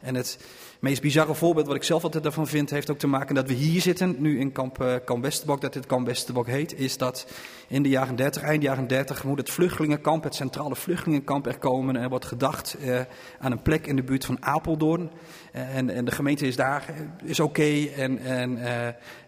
En 0.00 0.14
het 0.14 0.38
meest 0.78 1.02
bizarre 1.02 1.34
voorbeeld 1.34 1.66
wat 1.66 1.76
ik 1.76 1.82
zelf 1.82 2.04
altijd 2.04 2.22
daarvan 2.22 2.46
vind, 2.46 2.70
heeft 2.70 2.90
ook 2.90 2.98
te 2.98 3.06
maken 3.06 3.34
dat 3.34 3.46
we 3.46 3.52
hier 3.52 3.80
zitten, 3.80 4.16
nu 4.18 4.40
in 4.40 4.52
kamp, 4.52 4.82
uh, 4.82 4.94
kamp 5.04 5.22
Westerbok, 5.22 5.60
dat 5.60 5.72
dit 5.72 5.86
kamp 5.86 6.06
Westerbok 6.06 6.46
heet, 6.46 6.78
is 6.78 6.96
dat 6.96 7.26
in 7.68 7.82
de 7.82 7.88
jaren 7.88 8.16
30, 8.16 8.42
eind 8.42 8.62
jaren 8.62 8.86
30, 8.86 9.24
moet 9.24 9.38
het 9.38 9.50
vluchtelingenkamp, 9.50 10.24
het 10.24 10.34
centrale 10.34 10.76
vluchtelingenkamp 10.76 11.46
er 11.46 11.58
komen. 11.58 11.96
En 11.96 12.02
er 12.02 12.08
wordt 12.08 12.24
gedacht 12.24 12.76
uh, 12.80 13.00
aan 13.38 13.52
een 13.52 13.62
plek 13.62 13.86
in 13.86 13.96
de 13.96 14.02
buurt 14.02 14.24
van 14.24 14.36
Apeldoorn. 14.44 15.10
Uh, 15.54 15.76
en, 15.76 15.90
en, 15.90 16.04
de 16.04 16.10
gemeente 16.10 16.46
is 16.46 16.56
daar, 16.56 16.94
is 17.24 17.40
oké, 17.40 17.84
en, 17.96 18.18
en 18.18 18.58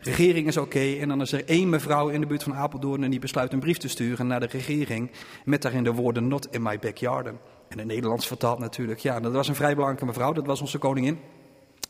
regering 0.00 0.46
is 0.46 0.56
oké. 0.56 0.96
En 1.00 1.08
dan 1.08 1.20
is 1.20 1.32
er 1.32 1.48
één 1.48 1.68
mevrouw 1.68 2.08
in 2.08 2.20
de 2.20 2.26
buurt 2.26 2.42
van 2.42 2.54
Apeldoorn 2.54 3.04
en 3.04 3.10
die 3.10 3.20
besluit 3.20 3.52
een 3.52 3.60
brief 3.60 3.78
te 3.78 3.88
sturen 3.88 4.26
naar 4.26 4.40
de 4.40 4.46
regering 4.46 5.10
met 5.44 5.62
daarin 5.62 5.84
de 5.84 5.92
woorden 5.92 6.28
not 6.28 6.48
in 6.50 6.62
my 6.62 6.78
backyard. 6.78 7.26
En 7.68 7.78
in 7.78 7.86
Nederlands 7.86 8.26
vertaald 8.26 8.58
natuurlijk. 8.58 9.00
Ja, 9.00 9.20
dat 9.20 9.32
was 9.32 9.48
een 9.48 9.54
vrij 9.54 9.72
belangrijke 9.72 10.06
mevrouw, 10.06 10.32
dat 10.32 10.46
was 10.46 10.60
onze 10.60 10.78
koningin. 10.78 11.18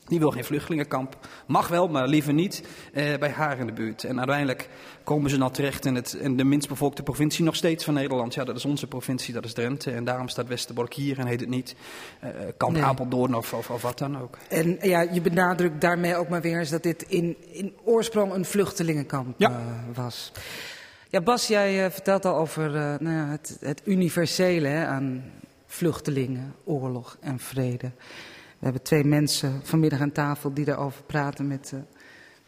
Die 0.07 0.19
wil 0.19 0.31
geen 0.31 0.45
vluchtelingenkamp. 0.45 1.17
Mag 1.47 1.69
wel, 1.69 1.89
maar 1.89 2.09
liever 2.09 2.33
niet 2.33 2.63
eh, 2.93 3.19
bij 3.19 3.31
haar 3.31 3.59
in 3.59 3.67
de 3.67 3.73
buurt. 3.73 4.05
En 4.05 4.19
uiteindelijk 4.19 4.69
komen 5.05 5.31
ze 5.31 5.39
dan 5.39 5.51
terecht 5.51 5.87
in, 5.87 5.95
het, 5.95 6.13
in 6.13 6.37
de 6.37 6.45
minst 6.45 6.69
bevolkte 6.69 7.03
provincie 7.03 7.45
nog 7.45 7.57
steeds 7.57 7.85
van 7.85 7.95
Nederland. 7.95 8.35
Ja, 8.35 8.45
dat 8.45 8.57
is 8.57 8.65
onze 8.65 8.87
provincie, 8.87 9.35
dat 9.35 9.45
is 9.45 9.53
Drenthe. 9.53 9.91
En 9.91 10.05
daarom 10.05 10.29
staat 10.29 10.47
Westerbork 10.47 10.95
hier 10.95 11.19
en 11.19 11.27
heet 11.27 11.41
het 11.41 11.49
niet 11.49 11.75
uh, 12.25 12.31
Kamp 12.57 12.73
nee. 12.73 12.83
Apeldoorn 12.83 13.35
of, 13.35 13.53
of, 13.53 13.71
of, 13.71 13.83
wat 13.83 13.99
dan 13.99 14.21
ook. 14.21 14.39
En 14.49 14.79
ja, 14.83 15.01
je 15.01 15.21
benadrukt 15.21 15.81
daarmee 15.81 16.17
ook 16.17 16.29
maar 16.29 16.41
weer 16.41 16.59
eens 16.59 16.71
dat 16.71 16.83
dit 16.83 17.03
in, 17.03 17.37
in 17.53 17.75
oorsprong 17.85 18.33
een 18.33 18.45
vluchtelingenkamp 18.45 19.35
ja. 19.39 19.51
uh, 19.51 19.57
was. 19.95 20.33
Ja, 21.09 21.21
Bas, 21.21 21.47
jij 21.47 21.85
uh, 21.85 21.91
vertelt 21.91 22.25
al 22.25 22.37
over 22.37 22.71
nou 23.01 23.17
ja, 23.17 23.27
het, 23.27 23.57
het 23.61 23.83
universele 23.85 24.69
hè, 24.69 24.87
aan 24.87 25.25
vluchtelingen, 25.67 26.55
oorlog 26.65 27.17
en 27.21 27.39
vrede. 27.39 27.91
We 28.61 28.67
hebben 28.67 28.83
twee 28.83 29.05
mensen 29.05 29.61
vanmiddag 29.63 30.01
aan 30.01 30.13
tafel 30.13 30.55
die 30.55 30.65
daarover 30.65 31.03
praten 31.03 31.47
met 31.47 31.71
uh, 31.75 31.81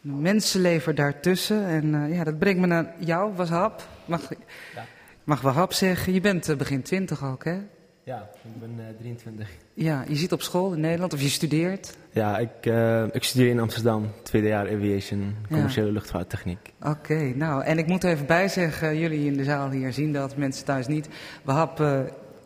een 0.03 0.21
mensenlever 0.21 0.95
daartussen. 0.95 1.65
En 1.65 1.93
uh, 1.93 2.15
ja, 2.15 2.23
dat 2.23 2.39
brengt 2.39 2.59
me 2.59 2.67
naar 2.67 2.93
jou, 2.99 3.33
Wahab. 3.35 3.87
Mag, 4.05 4.29
ja. 4.75 4.85
mag 5.23 5.41
Wahab 5.41 5.73
zeggen, 5.73 6.13
je 6.13 6.21
bent 6.21 6.49
uh, 6.49 6.55
begin 6.55 6.81
twintig 6.81 7.25
ook, 7.25 7.43
hè? 7.43 7.57
Ja, 8.03 8.29
ik 8.43 8.59
ben 8.59 8.95
23. 8.97 9.49
Ja, 9.73 10.03
je 10.07 10.15
zit 10.15 10.31
op 10.31 10.41
school 10.41 10.73
in 10.73 10.79
Nederland 10.79 11.13
of 11.13 11.21
je 11.21 11.29
studeert? 11.29 11.97
Ja, 12.11 12.37
ik, 12.37 12.65
ik 13.11 13.23
studeer 13.23 13.49
in 13.49 13.59
Amsterdam, 13.59 14.11
tweede 14.23 14.47
jaar 14.47 14.69
aviation, 14.71 15.35
commerciële 15.47 15.87
ja. 15.87 15.93
luchtvaarttechniek. 15.93 16.73
Oké, 16.79 16.89
okay, 16.89 17.31
nou, 17.31 17.63
en 17.63 17.77
ik 17.77 17.87
moet 17.87 18.03
er 18.03 18.09
even 18.09 18.25
bij 18.25 18.47
zeggen, 18.47 18.97
jullie 18.97 19.25
in 19.25 19.37
de 19.37 19.43
zaal 19.43 19.69
hier 19.69 19.93
zien 19.93 20.13
dat, 20.13 20.37
mensen 20.37 20.65
thuis 20.65 20.87
niet. 20.87 21.07
Wahab 21.43 21.79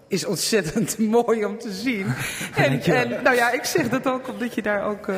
is 0.07 0.25
ontzettend 0.25 0.97
mooi 1.17 1.45
om 1.45 1.57
te 1.57 1.71
zien. 1.71 2.05
En, 2.55 2.81
en, 2.81 3.23
nou 3.23 3.35
ja, 3.35 3.51
ik 3.51 3.63
zeg 3.63 3.89
dat 3.89 4.07
ook 4.07 4.27
omdat 4.27 4.53
je 4.53 4.61
daar 4.61 4.85
ook 4.85 5.07
uh, 5.07 5.15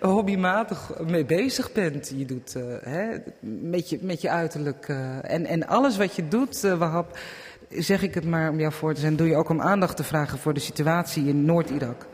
hobbymatig 0.00 0.90
mee 1.06 1.24
bezig 1.24 1.72
bent. 1.72 2.12
Je 2.16 2.24
doet 2.24 2.54
uh, 2.56 2.62
hè, 2.80 3.16
met, 3.40 3.90
je, 3.90 3.98
met 4.00 4.20
je 4.20 4.30
uiterlijk. 4.30 4.88
Uh, 4.88 5.30
en, 5.32 5.46
en 5.46 5.66
alles 5.66 5.96
wat 5.96 6.16
je 6.16 6.28
doet, 6.28 6.60
Wahab, 6.60 7.18
zeg 7.68 8.02
ik 8.02 8.14
het 8.14 8.24
maar 8.24 8.50
om 8.50 8.60
jou 8.60 8.72
voor 8.72 8.94
te 8.94 9.00
zijn, 9.00 9.16
doe 9.16 9.28
je 9.28 9.36
ook 9.36 9.48
om 9.48 9.60
aandacht 9.60 9.96
te 9.96 10.04
vragen 10.04 10.38
voor 10.38 10.54
de 10.54 10.60
situatie 10.60 11.26
in 11.26 11.44
Noord-Irak. 11.44 12.06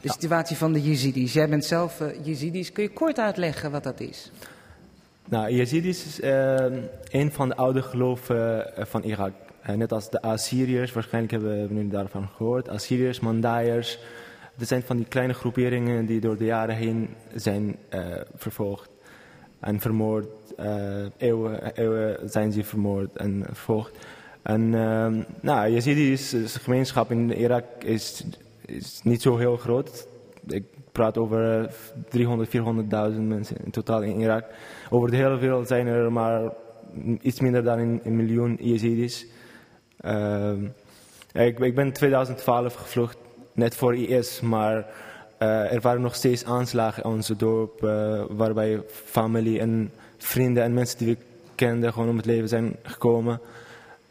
De 0.00 0.10
situatie 0.10 0.56
van 0.56 0.72
de 0.72 0.82
Yazidis. 0.82 1.32
Jij 1.32 1.48
bent 1.48 1.64
zelf 1.64 2.00
Yazidis. 2.22 2.72
Kun 2.72 2.82
je 2.82 2.90
kort 2.90 3.18
uitleggen 3.18 3.70
wat 3.70 3.82
dat 3.82 4.00
is? 4.00 4.30
Nou, 5.28 5.50
Yazidis 5.50 6.04
is 6.04 6.18
een 7.10 7.32
van 7.32 7.48
de 7.48 7.56
oude 7.56 7.82
geloven 7.82 8.72
van 8.76 9.02
Irak. 9.02 9.32
Uh, 9.68 9.74
net 9.74 9.92
als 9.92 10.10
de 10.10 10.22
Assyriërs, 10.22 10.92
waarschijnlijk 10.92 11.32
hebben 11.32 11.68
we 11.68 11.74
nu 11.74 11.88
daarvan 11.88 12.28
gehoord. 12.36 12.68
Assyriërs, 12.68 13.20
Mandaiërs. 13.20 13.98
Dat 14.56 14.68
zijn 14.68 14.82
van 14.82 14.96
die 14.96 15.06
kleine 15.06 15.32
groeperingen 15.32 16.06
die 16.06 16.20
door 16.20 16.36
de 16.36 16.44
jaren 16.44 16.74
heen 16.74 17.08
zijn 17.34 17.76
uh, 17.94 18.00
vervolgd 18.34 18.90
en 19.60 19.80
vermoord. 19.80 20.26
Uh, 20.60 21.04
eeuwen, 21.16 21.72
eeuwen 21.74 22.30
zijn 22.30 22.52
ze 22.52 22.64
vermoord 22.64 23.16
en 23.16 23.42
vervolgd. 23.46 24.06
En 24.42 24.70
nou, 25.40 25.68
je 25.68 25.80
ziet, 25.80 25.96
die 25.96 26.48
gemeenschap 26.48 27.10
in 27.10 27.32
Irak 27.32 27.64
is, 27.84 28.24
is 28.66 29.00
niet 29.02 29.22
zo 29.22 29.36
heel 29.36 29.56
groot. 29.56 30.08
Ik 30.46 30.64
praat 30.92 31.18
over 31.18 31.70
300, 32.08 32.48
400.000 32.48 33.20
mensen 33.20 33.56
in 33.64 33.70
totaal 33.70 34.02
in 34.02 34.20
Irak. 34.20 34.44
Over 34.90 35.10
de 35.10 35.16
hele 35.16 35.38
wereld 35.38 35.68
zijn 35.68 35.86
er 35.86 36.12
maar 36.12 36.52
iets 37.20 37.40
minder 37.40 37.64
dan 37.64 37.78
een, 37.78 38.00
een 38.04 38.16
miljoen 38.16 38.58
Yazidis. 38.60 39.26
Uh, 40.06 40.52
ik, 41.32 41.58
ik, 41.58 41.74
ben 41.74 41.86
in 41.86 41.92
2012 41.92 42.74
gevlucht, 42.74 43.16
net 43.52 43.76
voor 43.76 43.96
IS, 43.96 44.40
maar 44.40 44.76
uh, 45.38 45.72
er 45.72 45.80
waren 45.80 46.00
nog 46.00 46.14
steeds 46.14 46.44
aanslagen 46.44 47.02
in 47.02 47.10
onze 47.10 47.36
dorp, 47.36 47.82
uh, 47.82 48.22
waarbij 48.28 48.82
familie 48.92 49.60
en 49.60 49.92
vrienden 50.18 50.62
en 50.62 50.74
mensen 50.74 50.98
die 50.98 51.06
we 51.06 51.16
kenden 51.54 51.92
gewoon 51.92 52.08
om 52.08 52.16
het 52.16 52.26
leven 52.26 52.48
zijn 52.48 52.76
gekomen. 52.82 53.40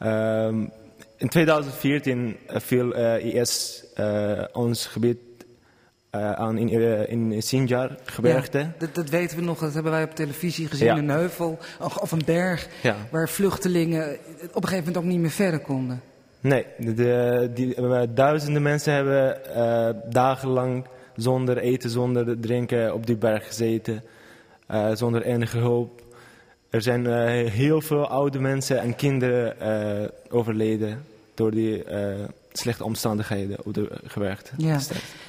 Uh, 0.04 0.48
in 1.18 1.30
2014 1.30 2.38
viel 2.48 2.94
IS 3.18 3.86
ons 4.52 4.86
gebied 4.86 5.18
uh, 6.16 6.32
aan 6.32 6.58
in, 6.58 6.74
uh, 6.74 7.10
in 7.10 7.42
Sinjar, 7.42 7.96
gebergte. 8.04 8.58
Ja, 8.58 8.74
dat, 8.78 8.96
dat, 8.96 9.10
weten 9.10 9.38
we 9.38 9.44
nog, 9.44 9.60
dat 9.60 9.74
hebben 9.74 9.92
wij 9.92 10.04
op 10.04 10.16
televisie 10.16 10.68
gezien, 10.68 10.88
ja. 10.88 10.98
een 10.98 11.10
heuvel 11.10 11.60
of 11.80 12.12
een 12.12 12.22
berg, 12.26 12.68
ja. 12.82 12.96
waar 13.12 13.30
vluchtelingen 13.30 14.18
op 14.54 14.64
een 14.64 14.68
gegeven 14.68 14.78
moment 14.78 14.98
ook 14.98 15.04
niet 15.04 15.20
meer 15.20 15.30
verder 15.30 15.60
konden. 15.60 16.02
Nee, 16.40 16.66
de, 16.78 16.94
de, 16.94 17.50
die, 17.54 18.14
duizenden 18.14 18.62
mensen 18.62 18.94
hebben 18.94 19.40
uh, 19.56 19.90
dagenlang 20.10 20.86
zonder 21.16 21.58
eten, 21.58 21.90
zonder 21.90 22.40
drinken 22.40 22.94
op 22.94 23.06
die 23.06 23.18
berg 23.18 23.48
gezeten, 23.48 24.04
zonder 24.94 25.22
enige 25.22 25.58
hulp. 25.58 26.02
Er 26.70 26.82
zijn 26.82 27.08
heel 27.50 27.82
veel 27.82 28.08
oude 28.08 28.40
mensen 28.40 28.80
en 28.80 28.96
kinderen 28.96 29.56
overleden 30.30 31.04
door 31.34 31.52
die 31.52 31.84
slechte 32.54 32.84
omstandigheden 32.84 33.66
op 33.66 33.74
de 33.74 33.90
gewerkt. 34.04 34.52
Ja. 34.58 34.80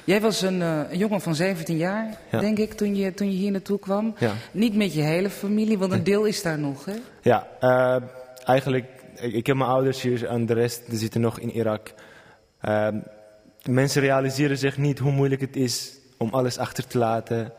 Jij 0.03 0.21
was 0.21 0.41
een, 0.41 0.59
uh, 0.59 0.81
een, 0.89 0.97
jongen 0.97 1.21
van 1.21 1.35
17 1.35 1.77
jaar, 1.77 2.17
ja. 2.31 2.39
denk 2.39 2.57
ik, 2.57 2.73
toen 2.73 2.95
je, 2.95 3.13
toen 3.13 3.31
je 3.31 3.37
hier 3.37 3.51
naartoe 3.51 3.79
kwam. 3.79 4.15
Ja. 4.17 4.33
Niet 4.51 4.75
met 4.75 4.93
je 4.93 5.01
hele 5.01 5.29
familie, 5.29 5.77
want 5.77 5.91
een 5.91 6.03
deel 6.03 6.25
is 6.25 6.41
daar 6.41 6.59
nog, 6.59 6.85
hè? 6.85 6.93
Ja, 7.21 7.47
uh, 7.61 8.07
eigenlijk, 8.43 8.85
ik, 9.15 9.33
ik, 9.33 9.45
heb 9.45 9.55
mijn 9.55 9.69
ouders 9.69 10.01
hier 10.01 10.25
en 10.25 10.45
de 10.45 10.53
rest 10.53 10.89
die 10.89 10.99
zitten 10.99 11.21
nog 11.21 11.39
in 11.39 11.51
Irak. 11.51 11.93
Uh, 12.61 12.87
mensen 13.63 14.01
realiseren 14.01 14.57
zich 14.57 14.77
niet 14.77 14.99
hoe 14.99 15.11
moeilijk 15.11 15.41
het 15.41 15.55
is 15.55 15.97
om 16.17 16.29
alles 16.29 16.57
achter 16.57 16.87
te 16.87 16.97
laten. 16.97 17.53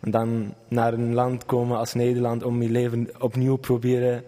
En 0.00 0.10
dan 0.10 0.54
naar 0.68 0.92
een 0.92 1.14
land 1.14 1.44
komen 1.44 1.78
als 1.78 1.94
Nederland 1.94 2.42
om 2.42 2.62
je 2.62 2.70
leven 2.70 3.10
opnieuw 3.18 3.56
proberen 3.56 4.24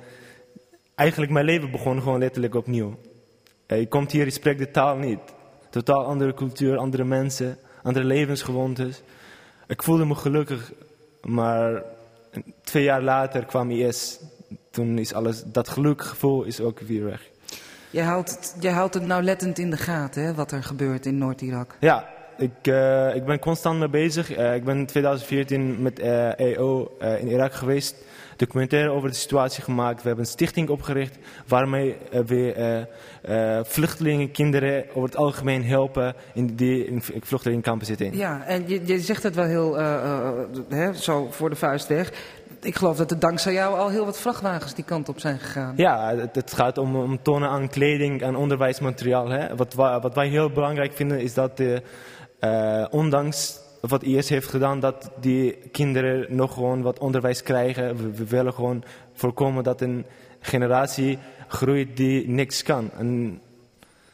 eigenlijk 1.00 1.32
mijn 1.32 1.44
leven 1.44 1.70
begon 1.70 2.02
gewoon 2.02 2.18
letterlijk 2.18 2.54
opnieuw. 2.54 2.98
Eh, 3.70 3.78
je 3.78 3.88
komt 3.88 4.12
hier, 4.12 4.24
je 4.24 4.30
spreekt 4.30 4.58
de 4.58 4.70
taal 4.70 4.96
niet. 4.96 5.18
Totaal 5.70 6.04
andere 6.04 6.34
cultuur, 6.34 6.76
andere 6.76 7.04
mensen, 7.04 7.58
andere 7.82 8.04
levensgewoontes. 8.04 9.02
Ik 9.66 9.82
voelde 9.82 10.04
me 10.04 10.14
gelukkig, 10.14 10.72
maar 11.22 11.82
twee 12.62 12.82
jaar 12.82 13.02
later 13.02 13.44
kwam 13.44 13.70
IS. 13.70 14.20
Toen 14.70 14.98
is 14.98 15.14
alles, 15.14 15.42
dat 15.46 15.68
gelukgevoel 15.68 16.42
is 16.42 16.60
ook 16.60 16.80
weer 16.80 17.04
weg. 17.04 17.28
Je 17.90 18.02
houdt, 18.02 18.56
je 18.60 18.70
houdt 18.70 18.94
het 18.94 19.06
nauwlettend 19.06 19.58
in 19.58 19.70
de 19.70 19.76
gaten, 19.76 20.22
hè, 20.22 20.34
wat 20.34 20.52
er 20.52 20.62
gebeurt 20.62 21.06
in 21.06 21.18
Noord-Irak. 21.18 21.76
Ja, 21.80 22.08
ik, 22.40 22.66
uh, 22.68 23.14
ik 23.14 23.24
ben 23.24 23.38
constant 23.38 23.78
mee 23.78 23.88
bezig. 23.88 24.38
Uh, 24.38 24.54
ik 24.54 24.64
ben 24.64 24.76
in 24.76 24.86
2014 24.86 25.82
met 25.82 25.98
EO 26.36 26.92
in 26.98 27.28
Irak 27.28 27.52
geweest. 27.52 27.96
Documentaire 28.36 28.90
over 28.90 29.08
de 29.08 29.14
situatie 29.14 29.62
gemaakt. 29.62 30.02
We 30.02 30.06
hebben 30.08 30.24
een 30.24 30.30
stichting 30.30 30.68
opgericht 30.68 31.18
waarmee 31.46 31.96
we 32.26 32.86
vluchtelingen, 33.64 34.30
kinderen 34.30 34.84
over 34.88 35.08
het 35.08 35.16
algemeen 35.16 35.64
helpen 35.64 36.14
in 36.34 36.54
die 36.54 36.86
in 36.86 37.02
vluchtelingenkampen 37.20 37.86
zitten. 37.86 38.16
Ja, 38.16 38.44
en 38.46 38.64
je, 38.66 38.80
je 38.84 39.00
zegt 39.00 39.22
het 39.22 39.34
wel 39.34 39.44
heel 39.44 39.76
hè, 40.68 40.94
zo 40.94 41.28
voor 41.30 41.50
de 41.50 41.56
vuist 41.56 41.88
weg 41.88 42.12
ik 42.62 42.76
geloof 42.76 42.96
dat 42.96 43.10
er 43.10 43.18
dankzij 43.18 43.52
jou 43.52 43.78
al 43.78 43.88
heel 43.88 44.04
wat 44.04 44.20
vrachtwagens 44.20 44.74
die 44.74 44.84
kant 44.84 45.08
op 45.08 45.20
zijn 45.20 45.38
gegaan. 45.38 45.72
Ja, 45.76 46.16
het, 46.16 46.34
het 46.34 46.52
gaat 46.52 46.78
om, 46.78 46.96
om 46.96 47.22
tonnen 47.22 47.48
aan 47.48 47.68
kleding 47.68 48.22
en 48.22 48.36
onderwijsmateriaal. 48.36 49.28
Hè. 49.28 49.56
Wat, 49.56 49.74
wat, 49.74 50.14
wij 50.14 50.28
heel 50.28 50.50
belangrijk 50.50 50.92
vinden 50.92 51.20
is 51.20 51.34
dat 51.34 51.56
de, 51.56 51.82
uh, 52.40 52.86
ondanks 52.90 53.58
wat 53.80 54.02
IS 54.02 54.28
heeft 54.28 54.48
gedaan, 54.48 54.80
dat 54.80 55.10
die 55.20 55.52
kinderen 55.72 56.36
nog 56.36 56.54
gewoon 56.54 56.82
wat 56.82 56.98
onderwijs 56.98 57.42
krijgen. 57.42 57.96
We, 57.96 58.10
we 58.10 58.24
willen 58.24 58.54
gewoon 58.54 58.84
voorkomen 59.12 59.64
dat 59.64 59.80
een 59.80 60.06
generatie 60.40 61.18
groeit 61.48 61.96
die 61.96 62.28
niks 62.28 62.62
kan. 62.62 62.90
En 62.98 63.40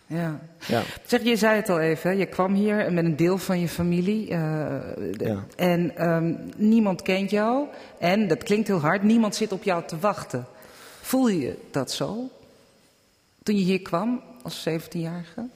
ja. 0.06 0.40
ja. 0.66 0.82
Zeg, 1.06 1.22
je 1.22 1.36
zei 1.36 1.56
het 1.56 1.68
al 1.68 1.80
even, 1.80 2.16
je 2.16 2.26
kwam 2.26 2.54
hier 2.54 2.92
met 2.92 3.04
een 3.04 3.16
deel 3.16 3.38
van 3.38 3.60
je 3.60 3.68
familie. 3.68 4.30
Uh, 4.30 4.76
ja. 5.12 5.44
En 5.56 6.10
um, 6.10 6.38
niemand 6.56 7.02
kent 7.02 7.30
jou. 7.30 7.66
En, 7.98 8.28
dat 8.28 8.42
klinkt 8.42 8.66
heel 8.66 8.80
hard, 8.80 9.02
niemand 9.02 9.34
zit 9.34 9.52
op 9.52 9.62
jou 9.62 9.84
te 9.86 9.98
wachten. 9.98 10.46
Voel 11.00 11.28
je 11.28 11.58
dat 11.70 11.90
zo? 11.90 12.30
Toen 13.42 13.56
je 13.56 13.64
hier 13.64 13.82
kwam 13.82 14.22
als 14.42 14.68
17-jarige? 14.68 15.48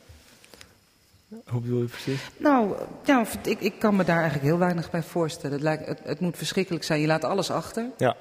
Hoe 1.46 1.60
bedoel 1.60 1.80
je 1.80 1.86
precies? 1.86 2.30
Nou, 2.36 2.74
ja, 3.04 3.24
ik, 3.44 3.60
ik 3.60 3.78
kan 3.78 3.96
me 3.96 4.04
daar 4.04 4.18
eigenlijk 4.18 4.46
heel 4.46 4.58
weinig 4.58 4.90
bij 4.90 5.02
voorstellen. 5.02 5.52
Het, 5.52 5.62
lijkt, 5.62 5.86
het, 5.86 6.00
het 6.04 6.20
moet 6.20 6.36
verschrikkelijk 6.36 6.84
zijn. 6.84 7.00
Je 7.00 7.06
laat 7.06 7.24
alles 7.24 7.50
achter. 7.50 7.86
Ja. 7.96 8.16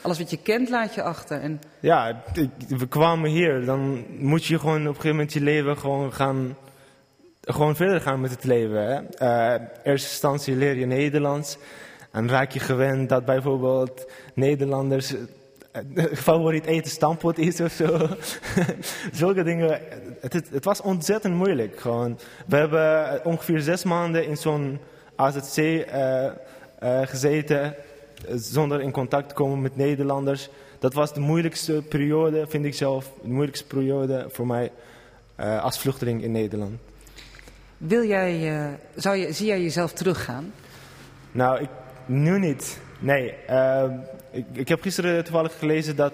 Alles 0.00 0.18
wat 0.18 0.30
je 0.30 0.36
kent 0.36 0.68
laat 0.68 0.94
je 0.94 1.02
achter. 1.02 1.40
En... 1.40 1.60
Ja, 1.80 2.22
we 2.68 2.86
kwamen 2.88 3.30
hier. 3.30 3.64
Dan 3.64 4.04
moet 4.18 4.44
je 4.44 4.58
gewoon 4.58 4.80
op 4.80 4.86
een 4.86 4.94
gegeven 4.94 5.10
moment 5.10 5.32
je 5.32 5.40
leven 5.40 5.78
gewoon 5.78 6.12
gaan... 6.12 6.56
Gewoon 7.40 7.76
verder 7.76 8.00
gaan 8.00 8.20
met 8.20 8.30
het 8.30 8.44
leven. 8.44 8.86
Hè? 8.86 9.00
Uh, 9.56 9.66
eerste 9.82 10.08
instantie 10.08 10.56
leer 10.56 10.76
je 10.76 10.86
Nederlands. 10.86 11.58
En 12.10 12.28
raak 12.28 12.50
je 12.50 12.60
gewend 12.60 13.08
dat 13.08 13.24
bijvoorbeeld 13.24 14.10
Nederlanders 14.34 15.14
eh, 15.14 15.20
favoriet 16.26 16.66
eten 16.66 16.90
stampot 16.90 17.38
is 17.38 17.60
of 17.60 17.72
zo. 17.72 18.08
Zulke 19.12 19.42
dingen. 19.42 19.80
Het, 20.20 20.32
het, 20.32 20.48
het, 20.50 20.64
was 20.64 20.80
ontzettend 20.80 21.34
moeilijk. 21.34 21.80
Gewoon. 21.80 22.18
We 22.46 22.56
hebben 22.56 23.24
ongeveer 23.24 23.60
zes 23.60 23.84
maanden 23.84 24.26
in 24.26 24.36
zo'n 24.36 24.78
AZC 25.16 25.56
uh, 25.56 26.24
uh, 26.82 27.00
gezeten 27.02 27.74
zonder 28.34 28.80
in 28.80 28.90
contact 28.90 29.28
te 29.28 29.34
komen 29.34 29.62
met 29.62 29.76
Nederlanders. 29.76 30.48
Dat 30.78 30.94
was 30.94 31.14
de 31.14 31.20
moeilijkste 31.20 31.82
periode, 31.88 32.46
vind 32.48 32.64
ik 32.64 32.74
zelf, 32.74 33.12
de 33.22 33.28
moeilijkste 33.28 33.66
periode 33.66 34.26
voor 34.28 34.46
mij 34.46 34.72
uh, 35.40 35.62
als 35.62 35.78
vluchteling 35.78 36.22
in 36.22 36.32
Nederland. 36.32 36.78
Wil 37.78 38.04
jij, 38.04 38.52
zou 38.94 39.16
je, 39.16 39.32
zie 39.32 39.46
jij 39.46 39.62
jezelf 39.62 39.92
teruggaan? 39.92 40.52
Nou, 41.32 41.60
ik, 41.60 41.68
nu 42.06 42.38
niet. 42.38 42.78
Nee. 42.98 43.34
Uh, 43.50 43.84
ik, 44.36 44.46
ik, 44.52 44.68
heb 44.68 44.82
gisteren 44.82 45.24
toevallig 45.24 45.58
gelezen 45.58 45.96
dat 45.96 46.12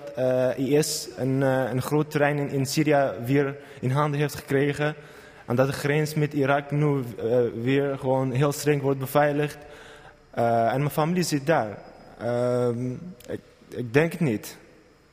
IS 0.56 1.08
een, 1.16 1.40
een 1.40 1.82
groot 1.82 2.10
terrein 2.10 2.38
in, 2.38 2.48
in, 2.48 2.66
Syrië 2.66 3.12
weer 3.24 3.56
in 3.80 3.90
handen 3.90 4.20
heeft 4.20 4.34
gekregen. 4.34 4.94
En 5.46 5.56
dat 5.56 5.66
de 5.66 5.72
grens 5.72 6.14
met 6.14 6.32
Irak 6.32 6.70
nu 6.70 7.02
weer 7.62 7.98
gewoon 7.98 8.32
heel 8.32 8.52
streng 8.52 8.82
wordt 8.82 8.98
beveiligd. 8.98 9.58
en 10.34 10.78
mijn 10.78 10.90
familie 10.90 11.22
zit 11.22 11.46
daar. 11.46 11.78
Uh, 12.22 12.68
ik, 13.28 13.40
ik, 13.68 13.92
denk 13.92 14.12
het 14.12 14.20
niet. 14.20 14.56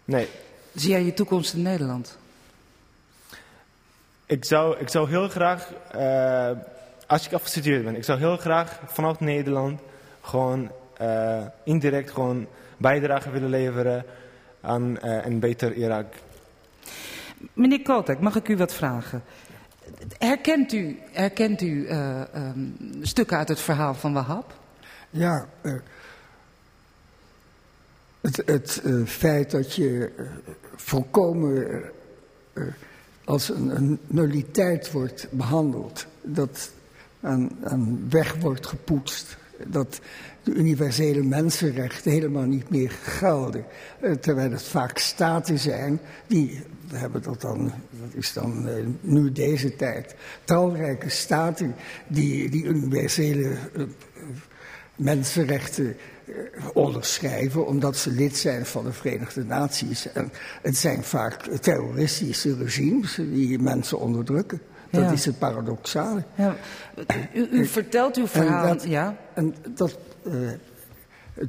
Nee. 0.05 0.27
Zie 0.75 0.89
jij 0.89 1.03
je 1.03 1.13
toekomst 1.13 1.53
in 1.53 1.61
Nederland? 1.61 2.17
Ik 4.25 4.45
zou, 4.45 4.77
ik 4.77 4.89
zou 4.89 5.09
heel 5.09 5.29
graag, 5.29 5.71
als 7.07 7.25
ik 7.25 7.33
afgestudeerd 7.33 7.83
ben, 7.83 7.95
ik 7.95 8.03
zou 8.03 8.19
heel 8.19 8.37
graag 8.37 8.79
vanaf 8.85 9.19
Nederland 9.19 9.81
gewoon 10.21 10.71
indirect 11.63 12.11
gewoon 12.11 12.47
bijdrage 12.79 13.29
willen 13.29 13.49
leveren 13.49 14.05
aan 14.61 14.97
uh, 15.03 15.25
een 15.25 15.39
beter 15.39 15.73
Irak. 15.73 16.13
Meneer 17.53 17.81
Kotek, 17.81 18.19
mag 18.19 18.35
ik 18.35 18.47
u 18.47 18.57
wat 18.57 18.73
vragen? 18.73 19.23
Herkent 20.17 20.73
u, 20.73 20.99
herkent 21.11 21.61
u 21.61 21.89
um, 21.89 22.75
stukken 23.01 23.37
uit 23.37 23.47
het 23.47 23.59
verhaal 23.59 23.93
van 23.93 24.13
Wahab? 24.13 24.53
Ja, 25.09 25.47
het, 28.21 28.41
het 28.45 28.81
uh, 28.85 29.05
feit 29.07 29.51
dat 29.51 29.75
je 29.75 30.11
uh, 30.17 30.25
volkomen 30.75 31.83
uh, 32.53 32.63
als 33.23 33.49
een, 33.49 33.75
een, 33.75 33.99
nulliteit 34.07 34.91
wordt 34.91 35.27
behandeld, 35.31 36.05
dat 36.21 36.71
aan, 37.21 37.49
aan 37.63 38.09
weg 38.09 38.35
wordt 38.35 38.67
gepoetst, 38.67 39.37
dat 39.65 39.99
de 40.43 40.53
universele 40.53 41.23
mensenrechten 41.23 42.11
helemaal 42.11 42.45
niet 42.45 42.69
meer 42.69 42.91
gelden, 43.03 43.65
terwijl 44.19 44.51
het 44.51 44.63
vaak 44.63 44.97
staten 44.97 45.59
zijn 45.59 45.99
die, 46.27 46.63
we 46.89 46.97
hebben 46.97 47.21
dat 47.21 47.41
dan, 47.41 47.71
dat 47.89 48.13
is 48.13 48.33
dan 48.33 48.67
nu 49.01 49.31
deze 49.31 49.75
tijd, 49.75 50.15
talrijke 50.43 51.09
staten 51.09 51.75
die 52.07 52.49
die 52.49 52.63
universele 52.63 53.57
mensenrechten 54.99 55.95
eh, 56.25 56.33
onderschrijven 56.73 57.67
omdat 57.67 57.97
ze 57.97 58.11
lid 58.11 58.37
zijn 58.37 58.65
van 58.65 58.83
de 58.83 58.93
Verenigde 58.93 59.43
Naties. 59.43 60.11
En 60.11 60.31
het 60.61 60.77
zijn 60.77 61.03
vaak 61.03 61.41
terroristische 61.43 62.55
regimes 62.55 63.15
die 63.15 63.59
mensen 63.59 63.99
onderdrukken. 63.99 64.61
Dat 64.91 65.11
is 65.11 65.25
het 65.25 65.39
paradoxale. 65.39 66.23
Ja. 66.35 66.55
U, 67.33 67.47
u, 67.51 67.65
vertelt 67.65 68.17
uw 68.17 68.27
verhaal. 68.27 68.63
En 68.63 68.77
dat, 68.77 68.83
ja. 68.87 69.17
en 69.33 69.55
dat, 69.73 69.97
uh, 70.23 70.49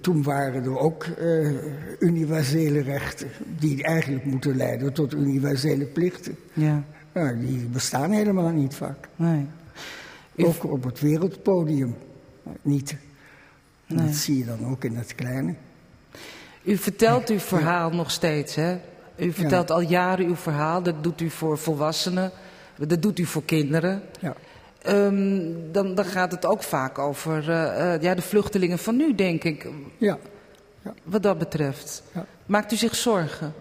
toen 0.00 0.22
waren 0.22 0.64
er 0.64 0.78
ook 0.78 1.06
uh, 1.06 1.50
universele 1.98 2.80
rechten 2.80 3.28
die 3.58 3.82
eigenlijk 3.82 4.24
moeten 4.24 4.56
leiden 4.56 4.92
tot 4.92 5.14
universele 5.14 5.84
plichten. 5.84 6.36
Ja. 6.52 6.84
Nou, 7.12 7.40
die 7.46 7.58
bestaan 7.58 8.10
helemaal 8.10 8.50
niet 8.50 8.74
vaak. 8.74 9.08
Nee. 9.16 9.46
Ook 10.36 10.64
op 10.64 10.84
het 10.84 11.00
wereldpodium 11.00 11.96
niet. 12.62 12.96
Nee. 13.86 14.06
Dat 14.06 14.14
zie 14.14 14.38
je 14.38 14.44
dan 14.44 14.66
ook 14.66 14.84
in 14.84 14.96
het 14.96 15.14
kleine. 15.14 15.54
U 16.62 16.76
vertelt 16.76 17.28
uw 17.28 17.38
verhaal 17.38 17.90
nog 17.90 18.10
steeds, 18.10 18.54
hè? 18.54 18.78
U 19.16 19.32
vertelt 19.32 19.70
al 19.70 19.80
jaren 19.80 20.26
uw 20.26 20.36
verhaal. 20.36 20.82
Dat 20.82 21.02
doet 21.02 21.20
u 21.20 21.30
voor 21.30 21.58
volwassenen. 21.58 22.30
Dat 22.76 23.02
doet 23.02 23.18
u 23.18 23.24
voor 23.24 23.44
kinderen. 23.44 24.02
Ja. 24.20 24.34
Um, 24.88 25.72
dan, 25.72 25.94
dan, 25.94 26.04
gaat 26.04 26.32
het 26.32 26.46
ook 26.46 26.62
vaak 26.62 26.98
over 26.98 27.48
uh, 27.48 27.94
uh, 27.94 28.02
ja, 28.02 28.14
de 28.14 28.22
vluchtelingen 28.22 28.78
van 28.78 28.96
nu, 28.96 29.14
denk 29.14 29.44
ik. 29.44 29.68
Ja. 29.98 30.18
ja. 30.82 30.94
Wat 31.02 31.22
dat 31.22 31.38
betreft. 31.38 32.02
Ja. 32.12 32.26
Maakt 32.46 32.72
u 32.72 32.76
zich 32.76 32.96
zorgen 32.96 33.52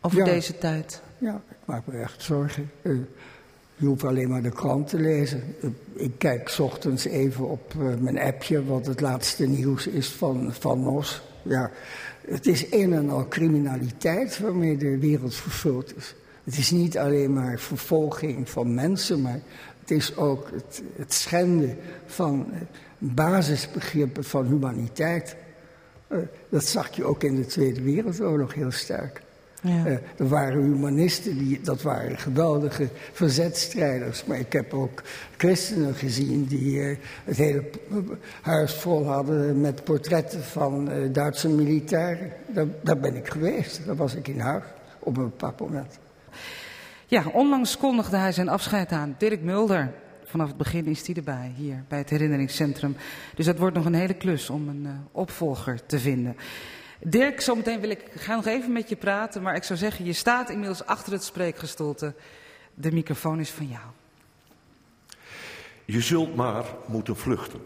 over 0.00 0.24
deze 0.24 0.58
tijd? 0.58 1.02
Ja, 1.18 1.40
ik 1.50 1.56
maak 1.64 1.86
me 1.86 2.00
echt 2.00 2.22
zorgen. 2.22 2.70
Uh, 2.82 2.98
je 3.76 3.86
hoeft 3.86 4.04
alleen 4.04 4.28
maar 4.28 4.42
de 4.42 4.50
krant 4.50 4.88
te 4.88 4.98
lezen. 4.98 5.56
Ik 5.94 6.12
kijk 6.18 6.48
s 6.48 6.58
ochtends 6.58 7.04
even 7.04 7.48
op 7.48 7.74
uh, 7.78 7.94
mijn 7.98 8.18
appje 8.18 8.64
wat 8.64 8.86
het 8.86 9.00
laatste 9.00 9.46
nieuws 9.46 9.86
is 9.86 10.08
van, 10.08 10.54
van 10.54 10.82
NOS. 10.82 11.22
Ja, 11.42 11.70
het 12.26 12.46
is 12.46 12.72
een 12.72 12.92
en 12.92 13.10
al 13.10 13.28
criminaliteit 13.28 14.38
waarmee 14.38 14.76
de 14.76 14.98
wereld 14.98 15.34
vervuld 15.34 15.96
is. 15.96 16.14
Het 16.44 16.58
is 16.58 16.70
niet 16.70 16.98
alleen 16.98 17.32
maar 17.32 17.58
vervolging 17.58 18.50
van 18.50 18.74
mensen, 18.74 19.20
maar 19.20 19.40
het 19.90 19.98
is 19.98 20.16
ook 20.16 20.50
het, 20.50 20.82
het 20.96 21.12
schenden 21.12 21.76
van 22.06 22.46
basisbegrippen 22.98 24.24
van 24.24 24.46
humaniteit. 24.46 25.36
Uh, 26.08 26.18
dat 26.48 26.64
zag 26.64 26.96
je 26.96 27.04
ook 27.04 27.22
in 27.22 27.34
de 27.34 27.46
Tweede 27.46 27.82
Wereldoorlog 27.82 28.54
heel 28.54 28.70
sterk. 28.70 29.22
Ja. 29.62 29.86
Uh, 29.86 29.92
er 29.92 30.28
waren 30.28 30.62
humanisten, 30.62 31.38
die, 31.38 31.60
dat 31.62 31.82
waren 31.82 32.18
geweldige 32.18 32.88
verzetstrijders. 33.12 34.24
Maar 34.24 34.38
ik 34.38 34.52
heb 34.52 34.74
ook 34.74 35.02
christenen 35.36 35.94
gezien 35.94 36.44
die 36.44 36.74
uh, 36.74 36.96
het 37.24 37.36
hele 37.36 37.64
huis 38.40 38.74
vol 38.74 39.06
hadden 39.06 39.60
met 39.60 39.84
portretten 39.84 40.42
van 40.42 40.90
Duitse 41.12 41.48
militairen. 41.48 42.32
Daar, 42.46 42.66
daar, 42.82 42.98
ben 42.98 43.16
ik 43.16 43.28
geweest, 43.28 43.80
daar 43.86 43.96
was 43.96 44.14
ik 44.14 44.28
in 44.28 44.40
Haag. 44.40 44.72
op 44.98 45.16
een 45.16 45.22
bepaald 45.22 45.60
moment. 45.60 45.98
Ja, 47.10 47.24
onlangs 47.32 47.76
kondigde 47.76 48.16
hij 48.16 48.32
zijn 48.32 48.48
afscheid 48.48 48.92
aan. 48.92 49.14
Dirk 49.18 49.42
Mulder. 49.42 49.94
Vanaf 50.24 50.48
het 50.48 50.56
begin 50.56 50.86
is 50.86 51.06
hij 51.06 51.16
erbij, 51.16 51.52
hier 51.56 51.84
bij 51.88 51.98
het 51.98 52.10
herinneringscentrum. 52.10 52.96
Dus 53.34 53.46
dat 53.46 53.58
wordt 53.58 53.76
nog 53.76 53.84
een 53.84 53.94
hele 53.94 54.14
klus 54.14 54.50
om 54.50 54.68
een 54.68 54.84
uh, 54.84 54.92
opvolger 55.12 55.86
te 55.86 55.98
vinden. 55.98 56.36
Dirk, 57.00 57.40
zometeen 57.40 57.80
wil 57.80 57.90
ik 57.90 58.04
ga 58.14 58.34
nog 58.34 58.46
even 58.46 58.72
met 58.72 58.88
je 58.88 58.96
praten, 58.96 59.42
maar 59.42 59.54
ik 59.54 59.62
zou 59.62 59.78
zeggen, 59.78 60.04
je 60.04 60.12
staat 60.12 60.50
inmiddels 60.50 60.86
achter 60.86 61.12
het 61.12 61.24
spreekgestoelte. 61.24 62.14
De 62.74 62.92
microfoon 62.92 63.40
is 63.40 63.50
van 63.50 63.66
jou. 63.66 63.86
Je 65.84 66.00
zult 66.00 66.34
maar 66.36 66.64
moeten 66.86 67.16
vluchten. 67.16 67.60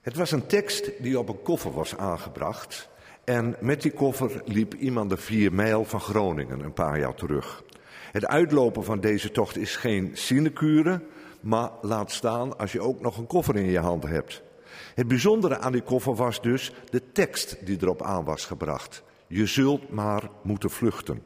Het 0.00 0.16
was 0.16 0.30
een 0.30 0.46
tekst 0.46 0.90
die 0.98 1.18
op 1.18 1.28
een 1.28 1.42
koffer 1.42 1.72
was 1.72 1.96
aangebracht. 1.96 2.88
En 3.26 3.56
met 3.60 3.82
die 3.82 3.90
koffer 3.90 4.42
liep 4.44 4.74
iemand 4.74 5.10
de 5.10 5.16
vier 5.16 5.52
mijl 5.52 5.84
van 5.84 6.00
Groningen 6.00 6.60
een 6.60 6.72
paar 6.72 6.98
jaar 6.98 7.14
terug. 7.14 7.62
Het 8.12 8.26
uitlopen 8.26 8.84
van 8.84 9.00
deze 9.00 9.30
tocht 9.30 9.56
is 9.56 9.76
geen 9.76 10.10
sinecure, 10.12 11.00
maar 11.40 11.70
laat 11.82 12.10
staan 12.12 12.58
als 12.58 12.72
je 12.72 12.80
ook 12.80 13.00
nog 13.00 13.18
een 13.18 13.26
koffer 13.26 13.56
in 13.56 13.70
je 13.70 13.78
handen 13.78 14.10
hebt. 14.10 14.42
Het 14.94 15.08
bijzondere 15.08 15.58
aan 15.58 15.72
die 15.72 15.82
koffer 15.82 16.14
was 16.14 16.42
dus 16.42 16.72
de 16.90 17.12
tekst 17.12 17.66
die 17.66 17.76
erop 17.80 18.02
aan 18.02 18.24
was 18.24 18.44
gebracht. 18.44 19.02
Je 19.26 19.46
zult 19.46 19.90
maar 19.90 20.22
moeten 20.42 20.70
vluchten. 20.70 21.22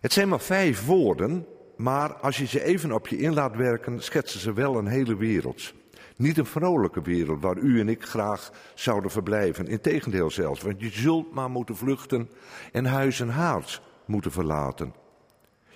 Het 0.00 0.12
zijn 0.12 0.28
maar 0.28 0.40
vijf 0.40 0.86
woorden, 0.86 1.46
maar 1.76 2.12
als 2.14 2.36
je 2.36 2.46
ze 2.46 2.64
even 2.64 2.92
op 2.92 3.08
je 3.08 3.18
in 3.18 3.34
laat 3.34 3.56
werken, 3.56 4.02
schetsen 4.02 4.40
ze 4.40 4.52
wel 4.52 4.78
een 4.78 4.86
hele 4.88 5.16
wereld. 5.16 5.74
Niet 6.16 6.38
een 6.38 6.46
vrolijke 6.46 7.02
wereld 7.02 7.42
waar 7.42 7.58
u 7.58 7.80
en 7.80 7.88
ik 7.88 8.04
graag 8.04 8.52
zouden 8.74 9.10
verblijven. 9.10 9.66
Integendeel 9.66 10.30
zelfs, 10.30 10.62
want 10.62 10.80
je 10.80 10.90
zult 10.90 11.32
maar 11.32 11.50
moeten 11.50 11.76
vluchten 11.76 12.30
en 12.72 12.84
huis 12.84 13.20
en 13.20 13.28
haard 13.28 13.82
moeten 14.04 14.30
verlaten. 14.32 14.94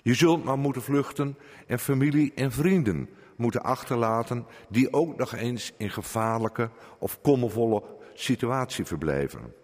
Je 0.03 0.15
zult 0.15 0.45
maar 0.45 0.59
moeten 0.59 0.83
vluchten 0.83 1.37
en 1.67 1.79
familie 1.79 2.33
en 2.35 2.53
vrienden 2.53 3.09
moeten 3.37 3.63
achterlaten 3.63 4.47
die 4.69 4.93
ook 4.93 5.17
nog 5.17 5.35
eens 5.35 5.73
in 5.77 5.91
gevaarlijke 5.91 6.71
of 6.99 7.21
kommervolle 7.21 7.83
situatie 8.15 8.85
verblijven. 8.85 9.55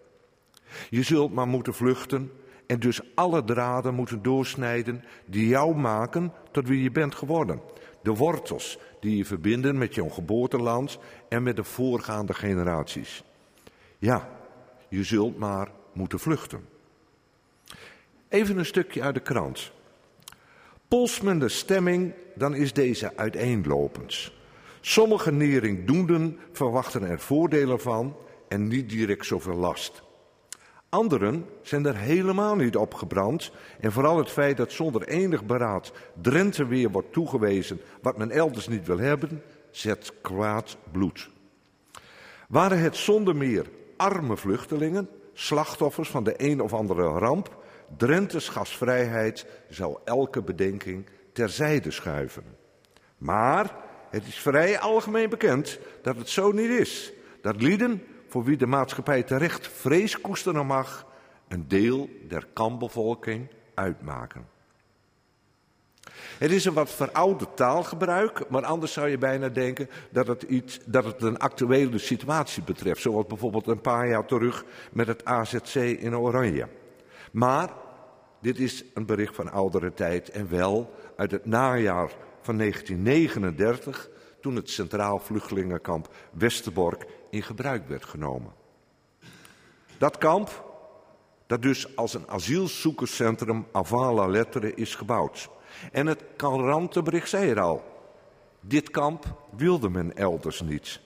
Je 0.89 1.03
zult 1.03 1.33
maar 1.33 1.47
moeten 1.47 1.73
vluchten 1.73 2.31
en 2.67 2.79
dus 2.79 3.01
alle 3.15 3.43
draden 3.43 3.93
moeten 3.93 4.21
doorsnijden 4.21 5.03
die 5.25 5.47
jou 5.47 5.75
maken 5.75 6.33
tot 6.51 6.67
wie 6.67 6.83
je 6.83 6.91
bent 6.91 7.15
geworden. 7.15 7.61
De 8.01 8.13
wortels 8.13 8.79
die 9.05 9.17
je 9.17 9.25
verbinden 9.25 9.77
met 9.77 9.95
jouw 9.95 10.09
geboorteland 10.09 10.97
en 11.29 11.43
met 11.43 11.55
de 11.55 11.63
voorgaande 11.63 12.33
generaties. 12.33 13.23
Ja, 13.97 14.29
je 14.89 15.03
zult 15.03 15.37
maar 15.37 15.71
moeten 15.93 16.19
vluchten. 16.19 16.67
Even 18.27 18.57
een 18.57 18.65
stukje 18.65 19.01
uit 19.01 19.13
de 19.13 19.21
krant. 19.21 19.71
Polst 20.87 21.23
men 21.23 21.39
de 21.39 21.49
stemming, 21.49 22.13
dan 22.35 22.55
is 22.55 22.73
deze 22.73 23.17
uiteenlopend. 23.17 24.31
Sommige 24.81 25.31
neringdoenden 25.31 26.39
verwachten 26.51 27.03
er 27.03 27.19
voordelen 27.19 27.79
van 27.79 28.15
en 28.47 28.67
niet 28.67 28.89
direct 28.89 29.25
zoveel 29.25 29.55
last. 29.55 30.03
Anderen 30.95 31.45
zijn 31.61 31.85
er 31.85 31.95
helemaal 31.95 32.55
niet 32.55 32.75
op 32.75 32.93
gebrand. 32.93 33.51
En 33.79 33.91
vooral 33.91 34.17
het 34.17 34.29
feit 34.29 34.57
dat 34.57 34.71
zonder 34.71 35.07
enig 35.07 35.45
beraad 35.45 35.91
Drenthe 36.21 36.65
weer 36.65 36.89
wordt 36.89 37.13
toegewezen 37.13 37.81
wat 38.01 38.17
men 38.17 38.31
elders 38.31 38.67
niet 38.67 38.85
wil 38.85 38.97
hebben, 38.97 39.43
zet 39.71 40.11
kwaad 40.21 40.77
bloed. 40.91 41.29
Waren 42.47 42.79
het 42.79 42.95
zonder 42.95 43.35
meer 43.35 43.65
arme 43.97 44.37
vluchtelingen, 44.37 45.09
slachtoffers 45.33 46.09
van 46.09 46.23
de 46.23 46.33
een 46.37 46.61
of 46.61 46.73
andere 46.73 47.03
ramp, 47.03 47.63
Drenthe's 47.97 48.49
gasvrijheid 48.49 49.45
zou 49.69 49.97
elke 50.03 50.41
bedenking 50.41 51.05
terzijde 51.33 51.91
schuiven. 51.91 52.43
Maar 53.17 53.75
het 54.09 54.27
is 54.27 54.39
vrij 54.39 54.79
algemeen 54.79 55.29
bekend 55.29 55.79
dat 56.01 56.15
het 56.15 56.29
zo 56.29 56.51
niet 56.51 56.69
is. 56.69 57.13
Dat 57.41 57.61
lieden 57.61 58.01
voor 58.35 58.43
wie 58.43 58.57
de 58.57 58.67
maatschappij 58.67 59.23
terecht 59.23 59.67
vrees 59.67 60.21
koesteren 60.21 60.65
mag, 60.65 61.05
een 61.47 61.67
deel 61.67 62.09
der 62.27 62.47
kambevolking 62.53 63.47
uitmaken. 63.73 64.47
Het 66.37 66.51
is 66.51 66.65
een 66.65 66.73
wat 66.73 66.89
verouderd 66.89 67.57
taalgebruik, 67.57 68.49
maar 68.49 68.65
anders 68.65 68.93
zou 68.93 69.09
je 69.09 69.17
bijna 69.17 69.49
denken 69.49 69.89
dat 70.09 70.27
het, 70.27 70.43
iets, 70.43 70.79
dat 70.85 71.05
het 71.05 71.21
een 71.21 71.37
actuele 71.37 71.97
situatie 71.97 72.63
betreft. 72.63 73.01
Zoals 73.01 73.25
bijvoorbeeld 73.25 73.67
een 73.67 73.81
paar 73.81 74.07
jaar 74.07 74.25
terug 74.25 74.65
met 74.91 75.07
het 75.07 75.25
AZC 75.25 75.75
in 75.75 76.17
Oranje. 76.17 76.67
Maar 77.31 77.69
dit 78.41 78.59
is 78.59 78.83
een 78.93 79.05
bericht 79.05 79.35
van 79.35 79.51
oudere 79.51 79.93
tijd 79.93 80.29
en 80.29 80.49
wel 80.49 80.93
uit 81.15 81.31
het 81.31 81.45
najaar 81.45 82.11
van 82.41 82.57
1939, 82.57 84.09
toen 84.45 84.55
het 84.55 84.69
Centraal 84.69 85.19
Vluchtelingenkamp 85.19 86.15
Westerbork 86.31 87.05
in 87.29 87.43
gebruik 87.43 87.87
werd 87.87 88.05
genomen. 88.05 88.51
Dat 89.97 90.17
kamp, 90.17 90.65
dat 91.47 91.61
dus 91.61 91.95
als 91.95 92.13
een 92.13 92.27
asielzoekerscentrum 92.27 93.65
avant 93.71 94.15
la 94.15 94.27
lettre 94.27 94.73
is 94.73 94.95
gebouwd. 94.95 95.49
En 95.91 96.07
het 96.07 96.23
bericht 97.03 97.29
zei 97.29 97.49
er 97.49 97.59
al. 97.59 97.83
Dit 98.59 98.89
kamp 98.89 99.25
wilde 99.57 99.89
men 99.89 100.15
elders 100.15 100.61
niet. 100.61 100.99